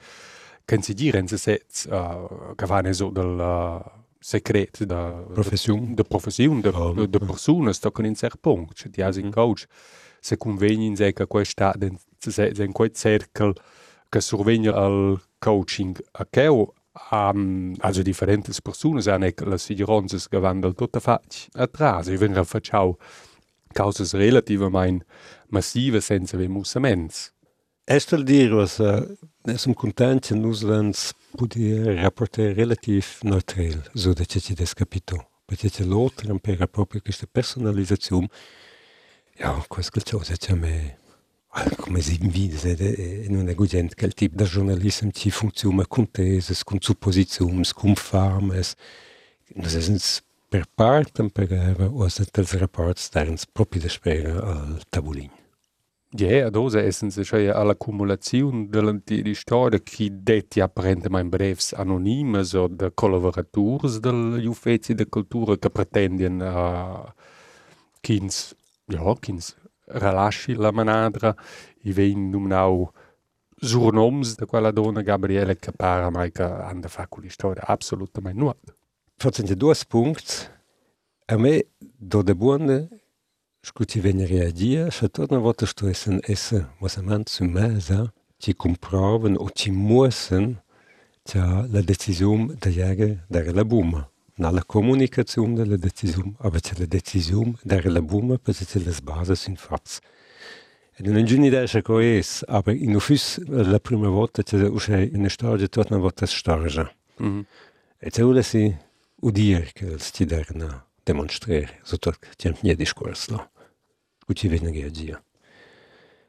Kan 0.67 0.83
si 0.83 0.95
diren 0.95 1.29
se 1.29 1.37
set 1.37 1.87
uh, 1.91 2.55
cavane 2.57 2.95
so 2.95 3.11
del 3.11 3.39
uh, 3.41 3.81
secret 4.21 4.87
da 4.87 5.13
profession. 5.35 5.95
de 5.95 6.03
profession 6.03 6.61
de 6.61 6.71
oh, 6.71 6.95
de, 6.95 7.07
de 7.07 7.19
personas 7.19 7.81
da 7.81 7.91
kan 7.91 8.05
in 8.05 8.17
ser 8.17 8.37
punkt 8.41 8.87
coach. 9.33 9.67
Se 10.21 10.37
convenin 10.37 10.97
se 10.97 11.13
ca 11.13 11.27
quel 11.27 11.45
sta 11.45 11.73
den 11.77 11.99
se 12.19 12.31
se 12.31 12.65
in 12.65 12.73
quel 12.73 12.91
cerkel 12.93 13.55
che 14.11 14.21
survegna 14.21 14.73
al 14.73 15.21
coaching 15.39 15.97
a 16.13 16.25
um, 17.11 17.75
also 17.81 18.03
differenti 18.03 18.53
persone 18.63 19.03
hanno 19.11 19.31
le 19.37 19.59
siguranze 19.59 20.19
che 20.29 20.39
vanno 20.39 20.73
tutta 20.75 21.01
faccia 21.01 21.49
atrás 21.53 22.09
e 22.09 22.17
vengono 22.17 22.45
facciamo 22.45 22.97
cause 23.73 24.17
relativamente 24.17 25.07
massive 25.49 26.01
senza 26.01 26.37
vemussaments. 26.37 27.33
Estel 27.85 28.25
dir 28.25 28.53
was 28.55 28.79
uh, 28.79 29.17
som 29.57 29.75
content 29.75 30.31
nus 30.31 30.63
vens 30.63 31.13
poder 31.37 31.97
rapporter 32.03 32.55
relativ 32.55 33.19
neutral 33.23 33.83
so 33.95 34.13
da 34.13 34.25
ci 34.25 34.55
des 34.55 34.75
capito 34.75 35.29
perché 35.45 35.71
c'è 35.71 35.85
l'altro 35.85 36.39
per 36.39 36.67
proprio 36.67 37.01
questa 37.01 37.27
personalizzazione 37.27 38.29
ja 39.39 39.65
questa 39.67 40.01
cosa 40.03 40.37
c'è 40.37 40.55
me 40.55 41.00
come 41.77 42.01
si 42.01 42.19
invide 42.21 43.27
non 43.29 43.49
è 43.49 43.55
gugent 43.55 43.95
quel 43.97 44.15
tipo 44.15 44.37
di 44.37 44.49
giornalismo 44.49 45.11
ci 45.11 45.31
funziona 45.31 45.85
con 45.87 46.11
teses 46.11 46.63
con 46.63 46.81
supposizioni 46.81 47.63
con 47.75 47.95
farmes 47.95 48.75
das 49.55 49.75
ist 49.75 50.23
per 50.49 50.67
parte 50.73 51.29
per 51.31 51.91
o 51.93 52.09
se 52.09 52.25
tels 52.27 52.57
rapports 52.57 53.05
sterns 53.05 53.47
proprio 53.47 53.83
da 53.83 53.89
spera 53.89 54.33
al 54.43 54.83
tavolin 54.89 55.31
Ja, 56.13 56.47
adosa 56.47 56.81
essen 56.83 57.11
se 57.11 57.23
cioè 57.23 57.47
all'accumulazione 57.47 58.67
dell'antica 58.69 59.33
storia 59.33 59.79
che 59.79 60.09
detti 60.11 60.59
apparentemente 60.59 61.29
brevs 61.29 61.73
anonimes 61.73 62.53
o 62.55 62.67
de 62.67 62.91
collaborators 62.93 63.99
degli 63.99 64.47
uffici 64.47 64.95
di 64.95 65.07
cultura 65.09 65.57
che 65.57 65.71
pretendono 65.71 66.45
a 66.49 67.15
kins, 68.01 68.57
ja, 68.87 69.15
kins 69.21 69.55
relasci 69.93 70.55
la 70.55 70.71
manadra 70.73 71.35
i 71.83 71.93
vein 71.93 72.31
nominau 72.31 72.91
surnoms 73.61 74.37
de 74.37 74.47
quella 74.47 74.71
donna 74.71 75.03
Gabriele 75.03 75.57
che 75.57 75.73
para 75.73 76.11
mai 76.11 76.33
che 76.33 76.43
hanno 76.43 76.89
fatto 76.89 77.09
quella 77.09 77.31
storia 77.31 77.63
assolutamente 77.67 78.39
nuova. 78.39 78.59
Forse 79.17 79.43
due 79.55 79.75
punti. 79.87 80.59
A 81.27 81.37
me, 81.37 81.67
do 81.79 82.23
de 82.23 82.35
buone, 82.35 82.89
scuti 83.61 84.01
venne 84.01 84.27
reagia, 84.27 84.91
se 84.91 85.11
torna 85.11 85.39
volta 85.39 85.65
sto 85.67 85.87
essen 85.87 86.19
esse, 86.23 86.71
was 86.81 86.97
a 86.97 87.03
man 87.03 87.25
zu 87.27 87.45
mesa, 87.45 88.13
ci 88.39 88.55
comproven 88.55 89.37
o 89.37 89.49
ci 89.51 89.71
mussen, 89.71 90.61
cia 91.23 91.67
la 91.69 91.83
decisione 91.83 92.55
da 92.59 92.69
jäger 92.69 93.25
dare 93.29 93.53
la 93.53 93.65
buma. 93.65 94.10
Na 94.41 94.51
la 94.51 94.65
comunicazione 94.65 95.53
della 95.53 95.77
decisione, 95.77 96.33
aber 96.39 96.61
c'è 96.61 96.73
la 96.79 96.87
decisione 96.87 97.57
dare 97.63 97.91
la 97.91 98.01
buma, 98.01 98.39
perché 98.39 98.65
c'è 98.65 98.79
le 98.79 98.95
basi 99.03 99.51
in 99.51 99.57
fats. 99.57 99.99
E 100.97 101.03
non 101.03 101.19
è 101.19 101.33
un'idea 101.35 101.67
che 101.67 102.19
è, 102.19 102.25
aber 102.47 102.75
in 102.75 102.95
ufficio 102.95 103.43
la 103.47 103.79
prima 103.81 104.09
volta 104.09 104.43
c'è 104.43 104.57
una 105.13 105.29
storia, 105.29 105.69
torna 105.69 105.99
volta 105.99 106.25
storgia. 106.25 106.91
Mm 107.23 107.27
-hmm. 107.27 107.45
E 107.99 108.09
c'è 108.09 108.25
ora 108.25 108.41
si 108.41 108.75
udir 109.17 109.73
che 109.75 109.99
ci 109.99 110.25
derna 110.25 110.87
demonstrare, 111.05 111.79
sotto 111.83 112.15
c'è 112.35 112.49
un 112.49 112.75
discorso. 112.75 113.51
Scuti 114.23 114.49
venne 114.49 114.73
reagia. 114.73 115.23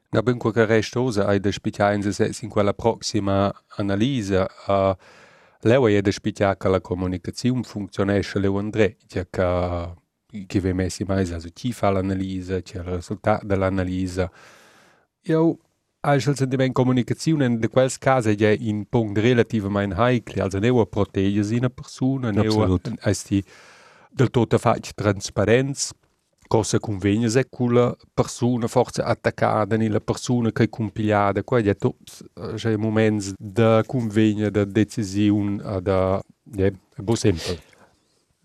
Na 0.10 0.22
ben 0.22 0.38
qualche 0.38 0.66
restosa 0.66 1.28
ai 1.28 1.40
da 1.40 1.50
se 1.50 2.36
in 2.42 2.50
quella 2.50 2.74
prossima 2.74 3.50
analisi 3.78 4.34
uh, 4.34 4.98
leu 5.62 5.86
è 5.88 6.02
da 6.02 6.12
spitia 6.12 6.58
che 6.58 6.68
la 6.68 6.82
comunicazione 6.82 7.64
funzionesce 7.64 8.40
leu 8.40 8.56
andre, 8.58 8.98
che 9.08 9.28
che 10.48 10.60
ve 10.62 10.74
messi 10.74 11.04
mais 11.04 11.32
also 11.32 11.50
chi 11.52 11.74
fa 11.74 11.90
l'analisi, 11.90 12.62
c'è 12.62 12.78
il 12.78 12.84
risultato 12.84 13.46
dell'analisi. 13.46 14.26
Io 15.24 15.60
Also 16.04 16.32
in 16.32 16.50
der 16.50 16.72
Kommunikation 16.72 17.44
in 17.44 17.70
quels 17.70 18.00
casos 18.00 18.36
è 18.36 18.58
un 18.60 18.86
punto 18.90 19.22
relativamente 19.22 19.94
heikel, 19.96 20.42
also 20.42 20.58
non 20.58 20.88
protegge 20.90 21.56
una 21.56 21.70
persona, 21.70 22.32
non 22.32 22.44
è 22.44 23.12
del 24.10 24.32
tutto 24.32 24.58
fatto 24.58 24.90
trasparenza, 24.96 25.94
cosa 26.52 26.80
conviene 26.80 27.30
se 27.30 27.48
quella 27.48 27.96
persona 28.14 28.68
forse 28.68 29.02
attaccata 29.02 29.78
nella 29.78 30.02
persona 30.02 30.52
che 30.52 30.64
è 30.64 30.70
compilata, 30.70 31.44
qua 31.44 31.60
è 31.60 31.78
tutto, 31.78 32.04
c'è 32.56 32.76
momenti 32.76 33.34
di 33.38 33.82
conviene, 33.86 34.52
di 34.52 34.70
decisione, 34.70 35.82
di, 35.82 36.62
è 36.62 36.74
un 36.98 37.16
semplice. 37.16 37.62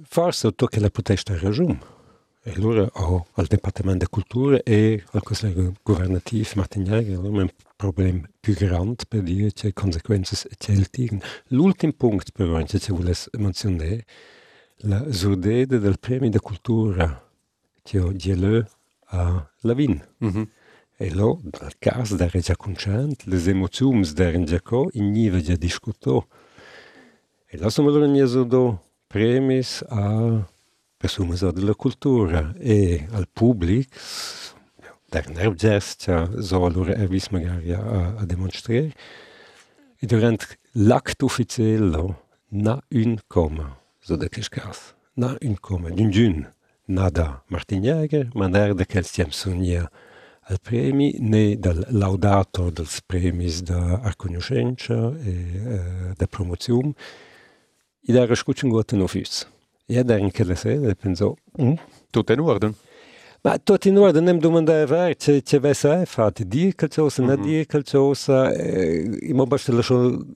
Forse 0.04 0.54
tocca 0.54 0.78
la 0.78 0.88
protesta 0.88 1.36
ragione. 1.36 1.80
E 2.44 2.52
allora 2.52 2.88
ho 2.92 3.26
al 3.32 3.46
Departement 3.46 3.98
de 3.98 4.06
Cultura 4.08 4.60
e 4.62 5.02
al 5.10 5.22
Consiglio 5.25 5.72
Governativo 5.82 6.48
Martignaga 6.54 7.12
allora 7.12 7.42
un 7.42 7.50
problema 7.75 8.20
più 8.38 8.54
grande 8.54 9.02
per 9.08 9.22
dire 9.22 9.50
che 9.52 9.72
conseguenze 9.72 10.48
celtigen. 10.56 11.20
L'ultimo 11.48 11.92
punto 11.96 12.30
però 12.32 12.62
che 12.62 12.92
vuole 12.92 13.14
menzionare 13.32 14.04
la 14.82 15.10
surdede 15.10 15.80
del 15.80 15.98
premio 15.98 16.30
de 16.30 16.38
cultura 16.38 17.25
diele 18.12 18.66
a 19.07 19.50
lavin. 19.62 20.02
Mm 20.21 20.31
-hmm. 20.31 20.47
E 20.99 21.11
lo, 21.11 21.40
dal 21.43 21.73
cas, 21.78 22.14
da 22.14 22.26
regia 22.26 22.57
les 23.25 23.47
emoziums 23.47 24.14
da 24.14 24.31
regia 24.31 24.61
co, 24.61 24.88
igniva 24.93 25.40
gia 25.40 25.57
discuto. 25.57 26.26
E 27.47 27.59
lo 27.59 27.69
sono 27.69 27.88
allora 27.88 28.07
nieso 28.07 28.45
do 28.45 28.81
premis 29.07 29.85
a 29.88 30.47
persumas 30.97 31.43
ad 31.43 31.59
la 31.59 31.75
cultura 31.75 32.55
e 32.59 33.07
al 33.12 33.26
public, 33.33 33.88
der 35.11 35.28
nerv 35.31 35.55
gest, 35.55 36.11
so 36.40 36.64
allora 36.64 36.95
er 36.95 37.09
vis 37.09 37.28
magari 37.28 37.73
a, 37.73 38.16
a 38.19 38.25
demonstrare, 38.25 38.93
e 40.00 40.07
durant 40.07 40.57
ufficiello, 41.23 42.16
na 42.50 42.83
un 42.90 43.19
coma, 43.28 43.78
so 44.00 44.16
da 44.16 44.28
kischkas, 44.28 44.95
na 45.14 45.37
un 45.43 45.57
coma, 45.61 45.90
d'un 45.90 46.11
dune. 46.11 46.55
Nada 46.88 47.43
Martinjäger, 47.49 48.31
ma 48.35 48.47
nerda 48.49 48.85
quel 48.85 49.05
stiam 49.05 49.31
al 50.49 50.59
premi 50.61 51.16
né 51.19 51.57
dal 51.57 51.87
laudato 51.90 52.71
dal 52.71 52.87
premis 53.07 53.62
da 53.62 54.00
arconoscenza 54.02 55.12
e 55.25 55.33
uh, 55.64 56.12
da 56.16 56.26
promozium, 56.26 56.95
id 58.02 58.14
era 58.14 58.35
scucin 58.35 58.69
guata 58.69 58.97
no 58.97 59.07
füs. 59.07 59.47
Ed 59.87 60.11
era 60.11 60.19
in 60.19 60.31
quella 60.31 60.55
sera 60.55 60.88
e 60.88 60.97
mm, 61.62 61.73
tutto 62.11 62.33
in 62.33 62.40
ordine. 62.40 62.75
Ma 63.43 63.59
tot 63.59 63.85
in 63.85 63.99
ordine, 63.99 64.25
nem 64.25 64.38
domandava 64.38 65.12
ce, 65.12 65.38
ce 65.40 65.59
vei 65.59 65.75
să 65.75 65.88
eh, 65.88 65.97
ai, 65.97 66.07
frate, 66.07 66.45
dir 66.45 66.73
calciosa, 66.73 67.23
mm 67.23 67.28
-hmm. 67.28 67.31
ne 67.31 67.35
mhm. 67.35 67.47
dir 67.47 67.64
calciosa, 67.64 68.52
e, 68.52 69.19
eh, 69.21 69.33
mă 69.33 69.45
basta 69.45 69.73
la 69.73 69.83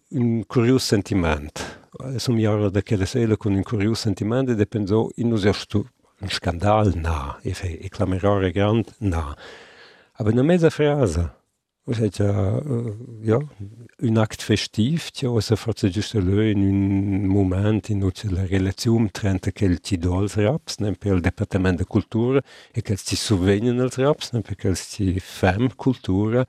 un 0.08 0.42
curios 0.42 0.84
sentiment. 0.84 1.80
Sunt 2.16 2.40
iară 2.40 2.68
de 2.68 2.80
quella 2.80 3.04
sera 3.04 3.34
cu 3.34 3.48
un 3.48 3.62
curios 3.62 3.98
sentiment 4.00 4.48
e 4.48 4.64
pensò, 4.64 5.08
in 5.14 5.28
nu 5.28 5.36
un 6.20 6.28
scandal 6.28 6.92
na, 6.94 7.38
e 7.42 7.54
fe, 7.54 7.78
e 7.78 7.88
clamerare 7.88 8.52
grand 8.52 8.86
na. 8.98 9.36
Aber 10.12 10.34
na 10.34 10.42
mezza 10.42 10.70
frase, 10.70 11.30
Osea, 11.90 12.60
uh, 12.62 12.94
ja, 13.24 13.38
un 14.02 14.18
act 14.18 14.42
festiv, 14.42 15.08
tja, 15.10 15.30
osa 15.30 15.56
forse 15.56 15.88
giusto 15.88 16.20
lö 16.20 16.44
in 16.50 16.62
un 16.62 17.24
moment 17.26 17.88
in 17.88 18.00
cui 18.00 18.30
la 18.30 18.44
relazione 18.46 19.08
tra 19.10 19.34
quel 19.52 19.80
ci 19.80 19.96
do 19.96 20.18
als 20.18 20.34
raps, 20.34 20.76
nem 20.78 20.94
per 20.94 21.14
il 21.14 21.20
Departement 21.20 21.76
de 21.76 21.84
Cultura, 21.84 22.40
e 22.70 22.82
che 22.82 22.96
ci 22.96 23.16
sovvenien 23.16 23.80
als 23.80 23.96
raps, 23.96 24.30
nem 24.32 24.42
perché 24.42 24.74
ci 24.74 25.18
fem 25.18 25.74
cultura, 25.74 26.46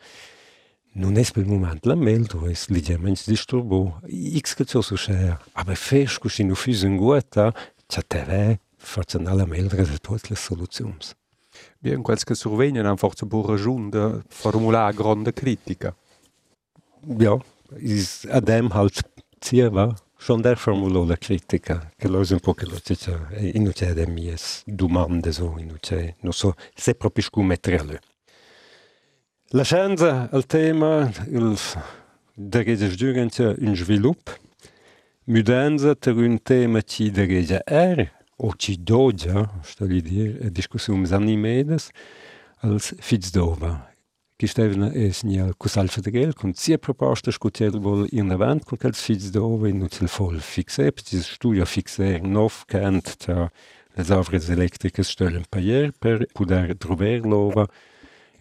non 0.93 1.17
è 1.17 1.23
per 1.31 1.43
il 1.43 1.49
momento 1.49 1.87
la 1.87 1.95
meldo, 1.95 2.45
è 2.45 2.53
leggermente 2.67 3.23
disturbo. 3.25 4.01
X 4.37 4.53
che 4.53 4.65
ciò 4.65 4.81
succede, 4.81 5.39
aber 5.53 5.75
fesco 5.75 6.27
si 6.27 6.43
non 6.43 6.55
fisi 6.55 6.85
in 6.85 6.97
guata, 6.97 7.53
c'è 7.87 8.01
te 8.05 8.59
forse 8.81 9.17
nella 9.17 9.45
meldo 9.45 9.75
che 9.75 9.85
tutte 9.99 10.27
le 10.29 10.35
soluzioni. 10.35 10.97
Bien 11.79 12.01
quels 12.01 12.23
che 12.23 12.35
survegnan 12.35 12.85
einfach 12.85 13.15
zu 13.15 13.27
pura 13.27 13.53
ragiun 13.53 13.89
de 13.89 14.21
formular 14.29 14.93
gronda 14.93 15.31
critica. 15.31 15.95
Ja, 17.17 17.37
is 17.77 18.25
adem 18.29 18.69
halt 18.73 19.01
zieva, 19.39 19.95
schon 20.17 20.41
der 20.41 20.57
formulò 20.57 21.03
la 21.03 21.17
critica, 21.17 21.91
che 21.97 22.07
lo 22.07 22.19
un 22.19 22.39
po' 22.39 22.53
che 22.53 22.65
lo 22.65 22.77
c'è, 22.81 23.17
in 23.53 23.63
non 23.63 23.73
c'è 23.73 23.93
de 23.93 24.07
mies 24.07 24.63
domande 24.65 25.31
so, 25.31 25.55
in 25.57 25.67
non 25.67 25.77
c'è, 25.79 26.15
non 26.21 26.31
so, 26.31 26.53
se 26.75 26.93
proprio 26.95 27.23
scummettere 27.23 27.77
a 27.79 27.83
lui. 27.83 27.99
La 29.53 29.63
scienza, 29.63 30.29
il 30.31 30.45
tema, 30.45 31.11
il 31.27 31.57
derege 32.35 32.89
sdurente 32.89 33.55
un 33.59 33.75
svilup, 33.75 34.39
mudanza 35.25 35.95
ter 35.95 36.15
un 36.15 36.41
tema 36.41 36.81
ci 36.81 37.11
derege 37.11 37.61
er, 37.65 38.20
oči 38.41 38.75
dođa, 38.77 39.47
što 39.63 39.85
diskusum 40.49 41.05
zanimedes, 41.05 41.91
als 42.61 42.93
Fitzdova. 43.01 43.91
Gestevna 44.41 44.89
es 44.95 45.21
nia 45.23 45.51
cusal 45.53 45.87
federal, 45.87 46.33
con 46.33 46.53
sia 46.57 46.77
proposta 46.77 47.31
scutel 47.31 47.77
vol 47.77 48.07
in 48.11 48.31
avant, 48.33 48.63
con 48.65 48.79
quels 48.81 49.01
Fitzdova 49.05 49.69
in 49.69 49.83
util 49.85 50.09
fol 50.09 50.39
fixe, 50.41 50.87
petit 50.91 51.21
studio 51.21 51.65
fixe 51.65 52.17
nov 52.25 52.63
kant, 52.65 53.15
ta 53.21 53.51
les 53.97 54.09
avres 54.09 54.49
electricas 54.49 55.11
stellen 55.13 55.45
paier 55.51 55.91
per 55.93 56.25
poder 56.33 56.73
trover 56.79 57.21
lova, 57.21 57.67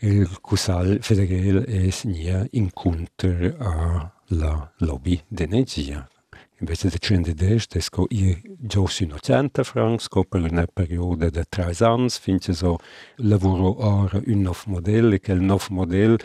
il 0.00 0.38
Cusal 0.40 1.02
federal 1.04 1.66
es 1.68 2.06
nia 2.08 2.46
incontr 2.56 3.52
a 3.60 4.08
la 4.30 4.54
lobby 4.80 5.20
d'energia. 5.28 6.06
Invece 6.60 6.88
de 6.88 6.98
110 6.98 7.76
es 7.76 7.88
co 7.88 8.06
i 8.10 8.38
già 8.58 8.86
sino 8.86 9.18
100 9.18 9.64
francs, 9.64 10.08
co 10.08 10.24
per 10.24 10.42
una 10.42 10.66
perioda 10.66 11.30
de 11.30 11.44
3 11.48 11.82
ans, 11.82 12.18
finché 12.18 12.52
so 12.52 12.76
lavoro 13.16 13.82
ora 13.82 14.20
un 14.26 14.40
nov 14.42 14.62
model, 14.66 15.14
e 15.14 15.20
che 15.20 15.32
il 15.32 15.40
nov 15.40 15.66
model 15.70 16.18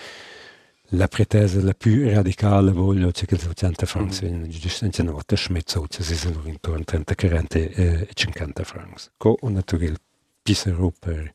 la 0.89 1.07
pretesa 1.07 1.61
la 1.61 1.73
più 1.73 2.07
radicale 2.09 2.71
voglio 2.71 3.09
c'è 3.11 3.25
che 3.25 3.35
il 3.35 3.51
100 3.53 3.85
francs 3.85 4.21
mm. 4.21 4.27
viene 4.27 4.47
giustamente 4.49 5.01
una 5.01 5.11
volta 5.11 5.35
schmezzo, 5.35 5.85
ci 5.87 6.03
sono 6.03 6.41
intorno 6.45 6.81
a 6.81 6.83
30, 6.83 7.15
40 7.15 7.57
e 7.57 8.09
50 8.13 8.63
francs. 8.63 9.11
Co 9.17 9.37
un 9.41 9.53
naturale 9.53 9.95
per 10.99 11.31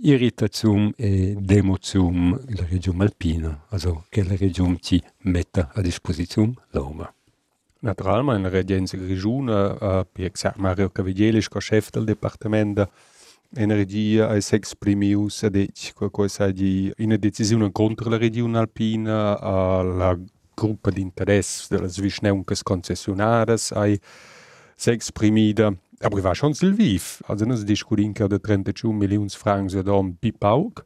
Irritation 0.00 0.92
e 0.96 1.34
Demotion 1.38 2.40
la 2.50 2.64
Region 2.68 3.00
Alpina, 3.00 3.64
also 3.68 4.06
che 4.08 4.22
la 4.22 4.36
Region 4.36 4.78
ci 4.80 5.02
metta 5.22 5.70
a 5.74 5.80
disposizione 5.80 6.54
l'uomo. 6.70 7.12
Naturalmein 7.80 8.46
regens 8.46 8.92
regiuna, 8.92 9.76
eh, 9.80 10.04
per 10.12 10.24
exemple 10.24 10.62
Mario 10.62 10.90
Cavigelis, 10.90 11.48
co 11.48 11.60
chef 11.60 11.90
del 11.90 12.04
departament 12.04 12.74
de 12.76 12.88
energia 13.56 14.34
es 14.36 14.52
exprimius, 14.52 15.46
deci 15.46 15.92
qualcosa 15.92 16.50
di 16.50 16.92
una 16.98 17.16
decisione 17.16 17.70
contro 17.72 18.10
la 18.10 18.18
regione 18.18 18.58
alpina, 18.58 19.38
la 19.82 20.18
gruppa 20.54 20.90
di 20.90 21.00
interesse 21.00 21.66
delle 21.70 21.88
visneunques 21.88 22.62
concessionares 22.62 23.72
ai 23.72 23.98
s'exprimida. 24.76 25.72
Aber 26.00 26.22
war 26.22 26.34
schon 26.34 26.54
sil 26.54 26.74
viv. 26.74 27.20
Also 27.26 27.44
nos 27.44 27.64
discutin 27.64 28.12
ca 28.12 28.26
de 28.26 28.38
31 28.38 28.96
milions 28.96 29.34
francs 29.34 29.74
ad 29.74 29.88
om 29.88 30.16
pipauk. 30.18 30.84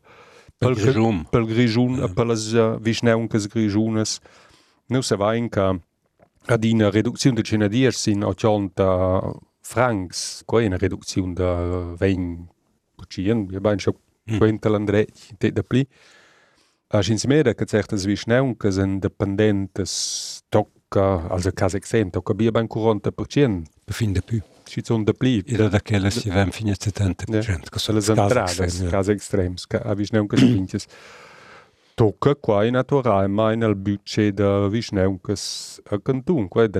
Pel 0.58 0.74
grijun. 0.74 1.26
Pel 1.30 1.46
grijun, 1.46 2.12
per 2.14 2.24
eh. 2.24 2.28
les 2.28 2.52
visneunques 2.80 3.48
grijunes. 3.48 4.20
Nu 4.88 5.02
se 5.02 5.16
va 5.16 5.34
inca 5.34 5.78
ad 6.46 6.64
una 6.64 6.90
reduzione 6.90 7.36
de 7.36 7.42
cena 7.42 7.68
dies 7.68 7.96
sin 7.96 8.22
80 8.22 9.32
francs, 9.60 10.42
qua 10.44 10.60
è 10.60 10.66
una 10.66 10.76
reduzione 10.76 11.32
de 11.34 11.94
20 11.96 12.50
Pucien, 12.96 13.48
wir 13.50 13.60
bein 13.60 13.78
schon 13.78 13.94
quenta 14.38 14.68
mm. 14.68 14.72
l'andrec, 14.72 15.10
te 15.38 15.50
da 15.50 15.62
pli. 15.62 15.86
A 16.88 17.02
schins 17.02 17.24
mera 17.24 17.54
che 17.54 17.64
certas 17.64 18.04
visneuncas 18.04 18.76
en 18.78 18.98
dependentes 19.00 20.42
tocca, 20.48 21.26
also 21.28 21.50
cas 21.52 21.74
exem, 21.74 22.10
tocca 22.10 22.34
bia 22.34 22.50
ben 22.50 22.68
40%. 22.68 23.62
Befinde 23.84 24.22
più. 24.22 24.40
ci 24.64 24.80
sono 24.82 25.02
da 25.02 25.12
pli. 25.12 25.42
Era 25.46 25.68
da 25.68 25.80
quelle 25.82 26.10
si 26.10 26.30
ven 26.30 26.50
fine 26.50 26.72
70%. 26.72 27.40
Ja. 27.40 27.58
Che 27.58 27.78
sono 27.78 27.98
le 27.98 28.04
entrate, 28.06 28.88
case 28.88 29.12
extrems, 29.12 29.66
che 29.66 29.76
avisneu 29.76 30.26
che 30.26 30.36
spinches. 30.40 30.86
tocă 32.02 32.34
quai 32.34 32.70
natural 32.70 33.28
mai 33.28 33.56
nel 33.56 33.74
budget 33.74 34.34
da 34.34 34.60
de 34.60 34.68
vischneuncas 34.68 35.78
a 35.90 35.96
cantun, 35.96 36.48
quai 36.48 36.70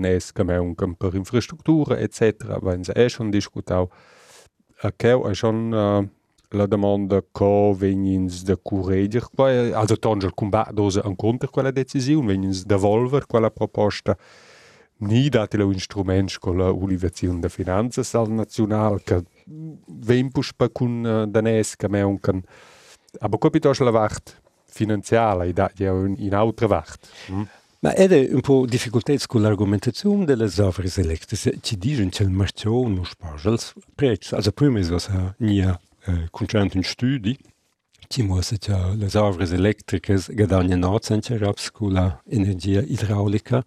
mai 0.45 0.59
un 0.59 0.75
cam 0.75 0.95
per 0.95 1.15
infrastructura, 1.15 2.01
etc. 2.01 2.43
Vain 2.61 2.83
se 2.83 2.93
eșon 3.01 3.31
discutau. 3.31 3.91
A 4.81 4.89
cheu 4.89 5.27
eșon 5.31 5.73
uh, 5.73 5.99
eh, 5.99 6.09
la 6.49 6.67
demanda 6.67 7.25
co 7.33 7.73
venins 7.73 8.43
de 8.43 8.55
corregir, 8.55 9.23
quai, 9.35 9.73
also 9.73 9.95
da 9.95 10.09
tangel 10.09 10.31
combat 10.31 10.73
dose 10.73 11.01
an 11.05 11.15
contra 11.15 11.49
quella 11.49 11.71
decisiun, 11.71 12.27
venins 12.27 12.65
devolver 12.65 13.23
quella 13.27 13.49
proposta. 13.49 14.17
Ni 14.97 15.29
dati 15.29 15.57
lo 15.57 15.65
instrument 15.65 16.37
con 16.37 16.57
la 16.57 16.71
Universität 16.71 17.41
de 17.41 17.49
Finanze 17.49 18.03
sal 18.03 18.27
național, 18.27 19.01
că 19.05 19.23
vem 19.87 20.29
pușpa 20.29 20.69
cun 20.69 21.05
eh, 21.05 21.23
uh, 21.23 21.29
danesca 21.29 21.89
meuncan. 21.89 22.45
Aber 23.21 23.39
capitoș 23.39 23.79
la 23.79 23.91
vart, 23.91 24.42
finanziale 24.73 25.49
in, 25.49 26.15
in 26.19 26.35
altra 26.35 26.67
wacht 26.67 27.09
mm? 27.31 27.43
Ma 27.83 27.95
è 27.95 28.07
un 28.33 28.41
po' 28.43 28.65
difficoltà 28.65 29.13
con 29.27 29.43
l'argomentazione 29.43 30.25
delle 30.25 30.49
opere 30.59 30.89
elettriche. 30.95 31.59
Ci 31.61 31.77
dicono 31.77 32.11
che 32.11 32.23
il 32.23 32.31
mercato 32.31 32.87
non 32.87 33.05
spara 33.05 33.35
il 33.43 33.59
prezzo. 33.93 34.37
Also, 34.37 34.53
prima 34.53 34.79
è 34.79 34.83
che 34.83 35.09
non 35.39 35.79
è 35.99 36.29
concentro 36.31 36.79
in 36.79 36.85
studi, 36.85 37.37
ci 38.07 38.23
muosse 38.23 38.59
che 38.59 38.73
le 38.95 39.19
opere 39.19 39.53
elettriche 39.53 40.17
guadagnano 40.29 40.91
800 40.91 41.39
raps 41.39 41.73
con 41.73 41.93
l'energia 42.25 42.83
idraulica, 42.83 43.65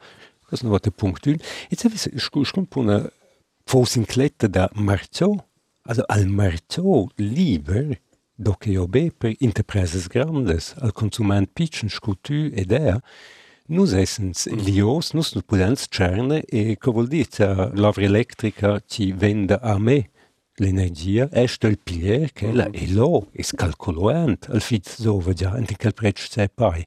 noch 0.62 0.80
der 0.80 0.92
Punkt. 0.92 1.26
Jetzt 1.70 1.84
habe 1.84 1.96
ich 1.96 2.24
schon 2.24 2.68
eine 2.74 3.12
Fosincletta 3.66 4.48
da 4.48 4.70
Marzo, 4.76 5.44
also 5.84 6.04
al 6.08 6.28
Marzo 6.28 7.10
lieber 7.18 7.98
do 8.36 8.54
che 8.54 8.70
io 8.70 8.88
be 8.88 9.12
per 9.12 9.34
interpreses 9.40 10.08
grandes, 10.08 10.74
al 10.80 10.92
consument 10.92 11.50
pitchen 11.54 11.90
scutu 11.90 12.52
ed 12.54 12.72
er, 12.72 13.00
nus 13.68 13.94
essens 13.94 14.48
mm. 14.48 14.66
lios, 14.66 15.14
nus 15.14 15.34
nu 15.36 15.42
podens 15.42 15.88
cerne 15.90 16.44
e 16.46 16.76
co 16.78 16.92
vuol 16.92 17.08
dire 17.08 17.72
l'ovra 17.74 18.04
elettrica 18.04 18.82
ci 18.86 19.12
vende 19.12 19.58
a 19.62 19.78
me 19.80 20.10
l'energia, 20.58 21.28
est 21.34 21.64
il 21.64 21.78
pilier 21.78 22.32
che 22.32 22.52
la 22.52 22.68
mm. 22.68 22.74
e 22.74 22.88
lo, 22.94 23.28
es 23.34 23.52
calculuant, 23.52 24.48
al 24.50 24.62
fit 24.62 25.02
dove 25.02 25.34
già, 25.34 25.58
in 25.58 25.66
quel 25.78 25.94
prezzo 25.94 26.28
c'è 26.30 26.50
poi. 26.50 26.86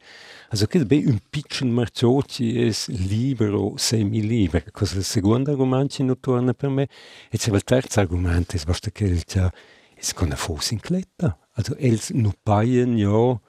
Also 0.50 0.66
che 0.66 0.84
be 0.86 1.02
un 1.04 1.18
piccolo 1.28 1.70
marcioti 1.70 2.64
es 2.64 2.88
libero, 2.88 3.74
semi-libero. 3.76 4.64
Cosa 4.72 4.96
il 4.96 5.04
secondo 5.04 5.50
argomento 5.50 6.02
non 6.02 6.18
torna 6.18 6.54
per 6.54 6.70
me? 6.70 6.88
E 7.28 7.36
c'è 7.36 7.52
il 7.52 7.62
terzo 7.64 8.00
argomento, 8.00 8.56
es 8.56 8.64
basta 8.64 8.90
che 8.90 9.04
il 9.04 9.24
c'è, 9.24 9.50
es 9.98 10.14
con 10.14 10.28
una 10.28 10.36
fosse 10.36 10.74
in 10.74 10.80
cletta. 10.80 11.36
Also 11.58 11.74
els 11.78 12.10
nu 12.14 12.32
paien 12.42 12.96
jo 12.96 13.40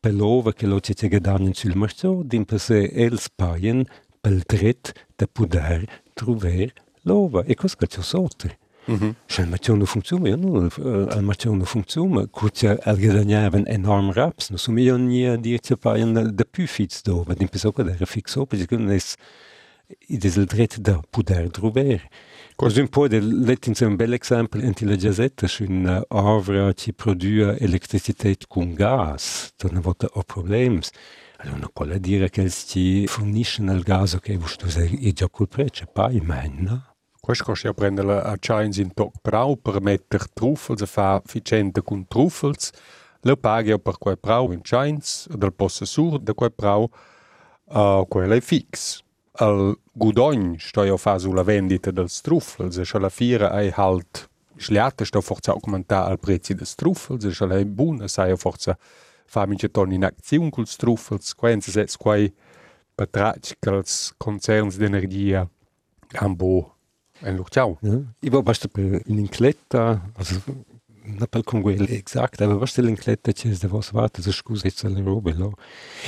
per 0.00 0.14
l'ova 0.14 0.52
che 0.52 0.66
lo 0.66 0.78
c'è 0.78 1.08
guadagnan 1.08 1.54
sul 1.54 1.76
marciò, 1.76 2.22
din 2.22 2.44
per 2.44 2.60
se 2.60 2.86
els 2.94 3.28
paien 3.28 3.84
pel 4.20 4.42
dret 4.46 4.92
de 5.16 5.26
poder 5.26 5.84
trover 6.14 6.72
l'ova. 7.02 7.42
E 7.44 7.54
cosa 7.54 7.76
c'è 7.86 8.02
sotto? 8.02 8.48
Mhm. 8.86 9.16
Scheinmazione 9.26 9.84
funziona, 9.84 10.34
no? 10.34 10.66
Almazione 11.10 11.64
funziona, 11.64 12.26
kurze 12.26 12.78
algedagnaven 12.78 13.64
enorm 13.66 14.12
raps, 14.12 14.48
no 14.48 14.56
sumi 14.56 14.82
io 14.82 14.96
nie 14.96 15.36
dir 15.36 15.60
ce 15.60 15.76
paien 15.76 16.14
de 16.14 16.44
pufits 16.44 17.02
do, 17.02 17.22
vad 17.22 17.40
in 17.40 17.48
pesoca 17.48 17.82
der 17.82 18.06
fixo, 18.06 18.46
perché 18.46 18.66
kun 18.66 18.88
es 18.90 19.16
ides 20.08 20.36
il 20.36 20.46
dret 20.46 20.78
da 20.80 21.02
poder 21.10 21.50
trover. 21.50 22.00
Cos 22.58 22.76
un 22.76 22.88
po 22.88 23.06
de 23.06 23.18
un 23.18 23.94
bel 23.94 24.14
exempel 24.14 24.64
in 24.64 24.74
la 24.80 24.96
giazetta 24.96 25.46
un 25.60 26.04
ovra 26.08 26.72
ci 26.72 26.92
produa 26.92 27.56
electricitet 27.56 28.48
con 28.48 28.74
gas, 28.74 29.52
torna 29.54 29.78
volta 29.78 30.08
o 30.14 30.24
problems. 30.24 30.90
Allora 31.36 31.58
non 31.58 31.70
può 31.72 31.84
dire 31.84 32.28
che 32.30 32.50
ci 32.50 33.06
forniscono 33.06 33.72
il 33.74 33.84
gas 33.84 34.18
che 34.20 34.36
vuoi 34.36 34.50
usare 34.64 35.12
già 35.12 35.28
col 35.28 35.46
prezzo, 35.46 35.86
poi 35.86 36.18
men, 36.20 36.56
no? 36.58 36.96
Questo 37.20 37.44
du 37.44 37.52
ja 37.54 37.72
prendere 37.72 38.22
a 38.22 38.36
Chines 38.38 38.78
in 38.78 38.92
Toc 38.92 39.20
Brau 39.22 39.54
per 39.54 39.80
mettere 39.80 40.26
truffels 40.32 40.82
e 40.82 40.86
fa 40.86 41.22
ficente 41.24 41.80
con 41.82 42.08
truffels. 42.08 42.72
Lo 43.20 43.36
paghi 43.36 43.78
per 43.78 43.98
quel 43.98 44.18
brau 44.20 44.50
in 44.50 44.62
Chines, 44.62 45.28
del 45.28 45.52
possessore 45.52 46.18
di 46.20 46.34
quel 46.34 46.52
brau, 46.52 46.90
uh, 47.66 48.04
quello 48.08 48.34
è 48.34 48.40
fix. 48.40 49.06
Al 49.40 49.78
gudogn 49.92 50.56
sto 50.58 50.82
io 50.82 50.96
fa 50.96 51.18
sulla 51.18 51.44
vendita 51.44 51.92
del 51.92 52.10
truffels, 52.10 52.76
e 52.78 52.84
alla 52.92 53.08
fiera 53.08 53.50
è 53.60 53.72
halt 53.72 54.28
sliate 54.56 55.04
sto 55.04 55.20
forza 55.20 55.52
augmentare 55.52 56.10
al 56.10 56.18
prezzo 56.18 56.54
del 56.54 56.74
truffels, 56.74 57.24
e 57.24 57.44
alla 57.44 57.56
è 57.56 57.64
buona, 57.64 58.08
sai 58.08 58.36
forza 58.36 58.76
fa 59.26 59.46
mince 59.46 59.70
ton 59.70 59.92
in 59.92 60.04
azione 60.04 60.50
col 60.50 60.66
truffels, 60.66 61.34
quenze 61.34 61.70
se 61.70 61.86
quai 61.98 62.32
betrag 62.96 63.38
che 63.60 63.70
els 63.70 64.12
concerns 64.18 64.76
d'energia 64.76 65.48
han 66.18 66.34
bo 66.34 66.74
en 67.22 67.36
Luchau. 67.36 67.78
Ja. 67.80 68.00
Ich 68.20 68.32
war 68.32 68.42
per 68.42 69.02
l'incletta, 69.06 70.02
also 70.16 70.42
quel 71.62 71.90
exact, 71.90 72.40
aber 72.40 72.58
basta 72.58 72.82
l'incletta 72.82 73.32
c'è 73.32 73.48
da 73.50 73.68
vos 73.68 73.90
vata, 73.90 74.22
so 74.22 74.32
scusa 74.32 74.66
jetzt 74.66 74.84
alle 74.84 75.02
robe 75.02 75.32
lo. 75.32 75.52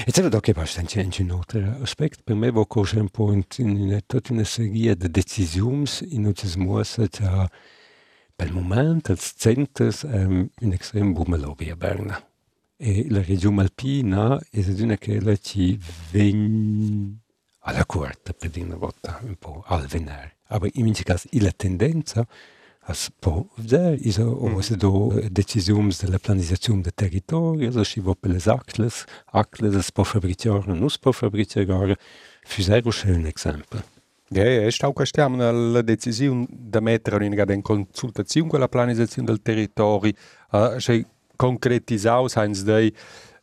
E 0.05 0.11
c'è 0.11 0.29
da 0.29 0.41
che 0.41 0.53
basta 0.53 0.83
c'è 0.83 1.09
un 1.19 1.31
altro 1.31 1.83
aspect, 1.83 2.23
per 2.23 2.37
me 2.37 2.51
va 2.51 2.67
coche 2.67 2.99
un 2.99 3.09
po' 3.09 3.33
in, 3.33 3.45
in 3.59 4.01
tutta 4.07 4.33
una 4.33 4.45
serie 4.45 4.97
di 4.97 5.11
decisioni 5.11 5.87
in 6.11 6.33
cui 6.35 6.49
si 6.49 6.59
muossa 6.59 7.07
c'è 7.07 7.49
per 8.41 8.53
moment 8.53 9.11
als 9.11 9.35
centers 9.37 10.03
um, 10.03 10.49
un 10.61 10.73
extrem 10.73 11.13
bume 11.13 11.37
lobby 11.37 11.69
a 11.69 11.77
Berna. 11.77 12.19
E 12.77 13.07
la 13.11 13.23
regione 13.23 13.61
alpina 13.61 14.41
è 14.51 14.65
una 14.79 14.97
che 14.97 15.21
la 15.21 15.37
ci 15.37 15.79
ven 16.11 17.21
alla 17.61 17.85
corte 17.85 18.33
per 18.33 18.51
una 18.57 18.77
volta 18.77 19.21
un 19.23 19.37
po' 19.37 19.63
al 19.67 19.87
venere. 19.87 20.39
Aber 20.49 20.71
in 20.73 20.85
mince 20.85 21.03
cas 21.05 21.27
illa 21.33 21.53
tendenza 21.53 22.21
as 22.21 22.60
mm. 24.57 24.61
se 24.63 24.77
do 24.77 25.13
decisiums 25.31 26.01
de 26.01 26.11
la 26.11 26.19
planizazione 26.19 26.83
de 26.83 26.91
territorio, 26.91 27.71
so 27.73 27.85
si 27.85 28.01
vo 28.01 28.15
per 28.15 28.31
les 28.31 28.49
acles, 28.49 29.05
acles 29.33 29.77
as 29.77 29.91
po 29.91 30.05
fabriciare, 30.05 30.73
nus 30.73 30.99
po 30.99 31.13
fabriciare, 31.13 31.97
fusero 32.43 32.91
schön 32.91 33.27
exempel. 33.27 33.83
Ja, 34.33 34.45
ja, 34.45 34.63
è 34.67 34.71
stato 34.71 34.93
questo 34.93 35.27
la 35.29 35.83
decisione 35.83 36.47
di 36.49 36.81
mettere 36.81 37.25
in 37.27 37.63
consultazione 37.63 38.49
con 38.49 38.61
la 38.61 38.69
planificazione 38.69 39.27
del 39.27 39.43
territorio, 39.43 40.13
uh, 40.53 40.79
cioè 40.79 41.05
concretizzare, 41.37 42.29
senza 42.29 42.63
dei 42.63 42.95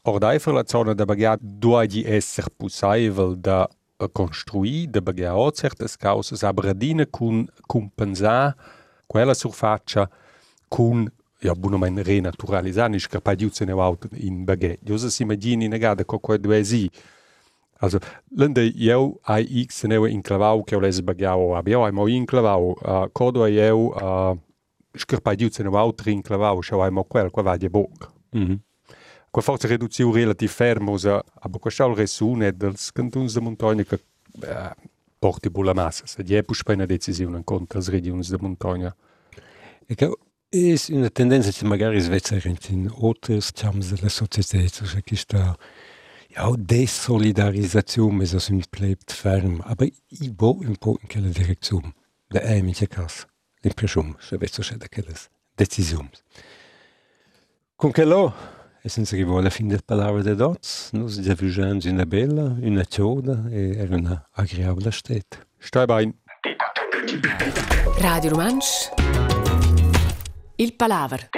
ordai 0.03 0.39
la 0.45 0.63
zona 0.65 0.93
da 0.93 1.05
bagia 1.05 1.37
duagi 1.39 2.03
esser 2.05 2.47
possibile 2.55 3.35
da 3.37 3.67
construir, 4.13 4.87
da 4.87 5.01
bagia 5.01 5.35
o 5.35 5.51
certas 5.51 5.97
causas, 5.97 6.43
aber 6.43 6.67
adina 6.67 7.05
cun 7.05 7.47
compensar 7.67 8.55
quella 9.07 9.33
surfaccia 9.33 10.09
cun 10.67 11.11
ja, 11.39 11.53
buonomen 11.53 12.03
renaturalisar, 12.03 12.89
nicht 12.89 13.07
capace 13.07 13.37
di 13.37 13.45
usare 13.45 13.71
auto 13.71 14.07
in 14.13 14.43
baguette. 14.43 14.89
Io 14.89 14.97
si 14.97 15.23
immagini 15.23 15.67
negada 15.67 16.05
co 16.05 16.19
quo 16.19 16.37
due 16.37 16.63
si. 16.63 16.89
Also, 17.79 17.99
lende 18.35 18.73
eu 18.75 19.19
ai 19.23 19.63
x 19.63 19.83
neu 19.83 20.05
inclavau 20.05 20.63
che 20.63 20.75
o 20.75 20.79
les 20.79 21.01
bagiau 21.01 21.55
ab. 21.55 21.67
Eu 21.67 21.83
ai 21.83 21.91
mo 21.91 22.07
inclavau, 22.07 22.75
uh, 22.81 23.07
codo 23.11 23.43
ai 23.43 23.57
eu 23.59 23.93
uh, 23.93 24.37
scarpai 24.93 25.35
di 25.35 25.45
usare 25.45 25.69
auto 25.69 26.09
inclavau, 26.09 26.61
schau 26.61 26.81
ai 26.81 26.91
mo 26.91 27.03
quel, 27.03 27.29
qua 27.29 27.43
va 27.43 27.57
di 27.57 27.69
boc. 27.69 28.11
Mhm. 28.31 28.51
Mm 28.51 28.59
qua 29.29 29.41
forza 29.41 29.67
reduziu 29.67 30.09
relativ 30.11 30.49
fermosa, 30.49 31.23
aber 31.41 31.59
qua 31.59 31.69
schau 31.69 31.93
resune 31.93 32.51
dels 32.51 32.91
cantons 32.91 33.33
de 33.33 33.39
montagna 33.39 33.83
che 33.83 33.99
uh, 34.41 34.73
porti 35.27 35.49
bulla 35.49 35.73
massa. 35.73 36.05
Se 36.05 36.23
di 36.23 36.35
e 36.35 36.43
pus 36.43 36.61
una 36.65 36.85
decisione 36.85 37.41
contro 37.43 37.79
le 37.79 37.89
regioni 37.89 38.23
de 38.25 38.37
montagna. 38.39 38.95
E 39.85 39.95
che 39.95 40.05
è 40.49 40.75
una 40.89 41.09
tendenza 41.09 41.51
che 41.51 41.65
magari 41.65 41.99
svizzera 41.99 42.49
in 42.69 42.89
altre 43.01 43.35
diciamo 43.35 43.79
della 43.83 44.09
società, 44.09 44.65
cioè 44.67 45.01
che 45.01 45.15
sta 45.17 45.57
ja, 46.29 46.49
Desolidarisation, 46.55 48.25
so 48.25 48.39
sind 48.39 48.69
bleibt 48.69 49.11
ferm. 49.11 49.61
Aber 49.65 49.85
ich 49.85 50.31
will 50.39 50.65
un 50.65 50.77
po' 50.77 50.97
in 51.01 51.07
quella 51.09 51.29
direzione. 51.29 51.93
Da 52.29 52.39
è 52.41 52.53
in 52.53 52.73
quel 52.73 52.87
caso. 52.87 53.27
L'impressione, 53.61 54.15
se 54.19 54.37
vedo 54.37 54.61
c'è 54.61 54.75
da 54.75 54.87
quelle 54.87 55.13
decisioni. 55.55 56.09
Con 57.75 57.91
quello, 57.91 58.33
e 58.33 58.56
senza 58.87 59.15
che 59.15 59.23
vuole 59.23 59.49
fin 59.49 59.67
del 59.67 59.83
palabra 59.83 60.21
de 60.21 60.35
dots, 60.35 60.89
nos 60.93 61.19
devugiamo 61.19 61.79
una 61.85 62.05
bella, 62.05 62.55
una 62.59 62.83
cioda 62.85 63.45
e 63.49 63.77
era 63.77 63.95
una 63.95 64.27
agreabile 64.33 64.91
stetta. 64.91 65.37
Stai 65.57 65.85
bein. 65.85 66.13
Radio 67.99 68.29
Romansch. 68.29 68.91
Il 70.55 70.73
Palaver. 70.75 71.29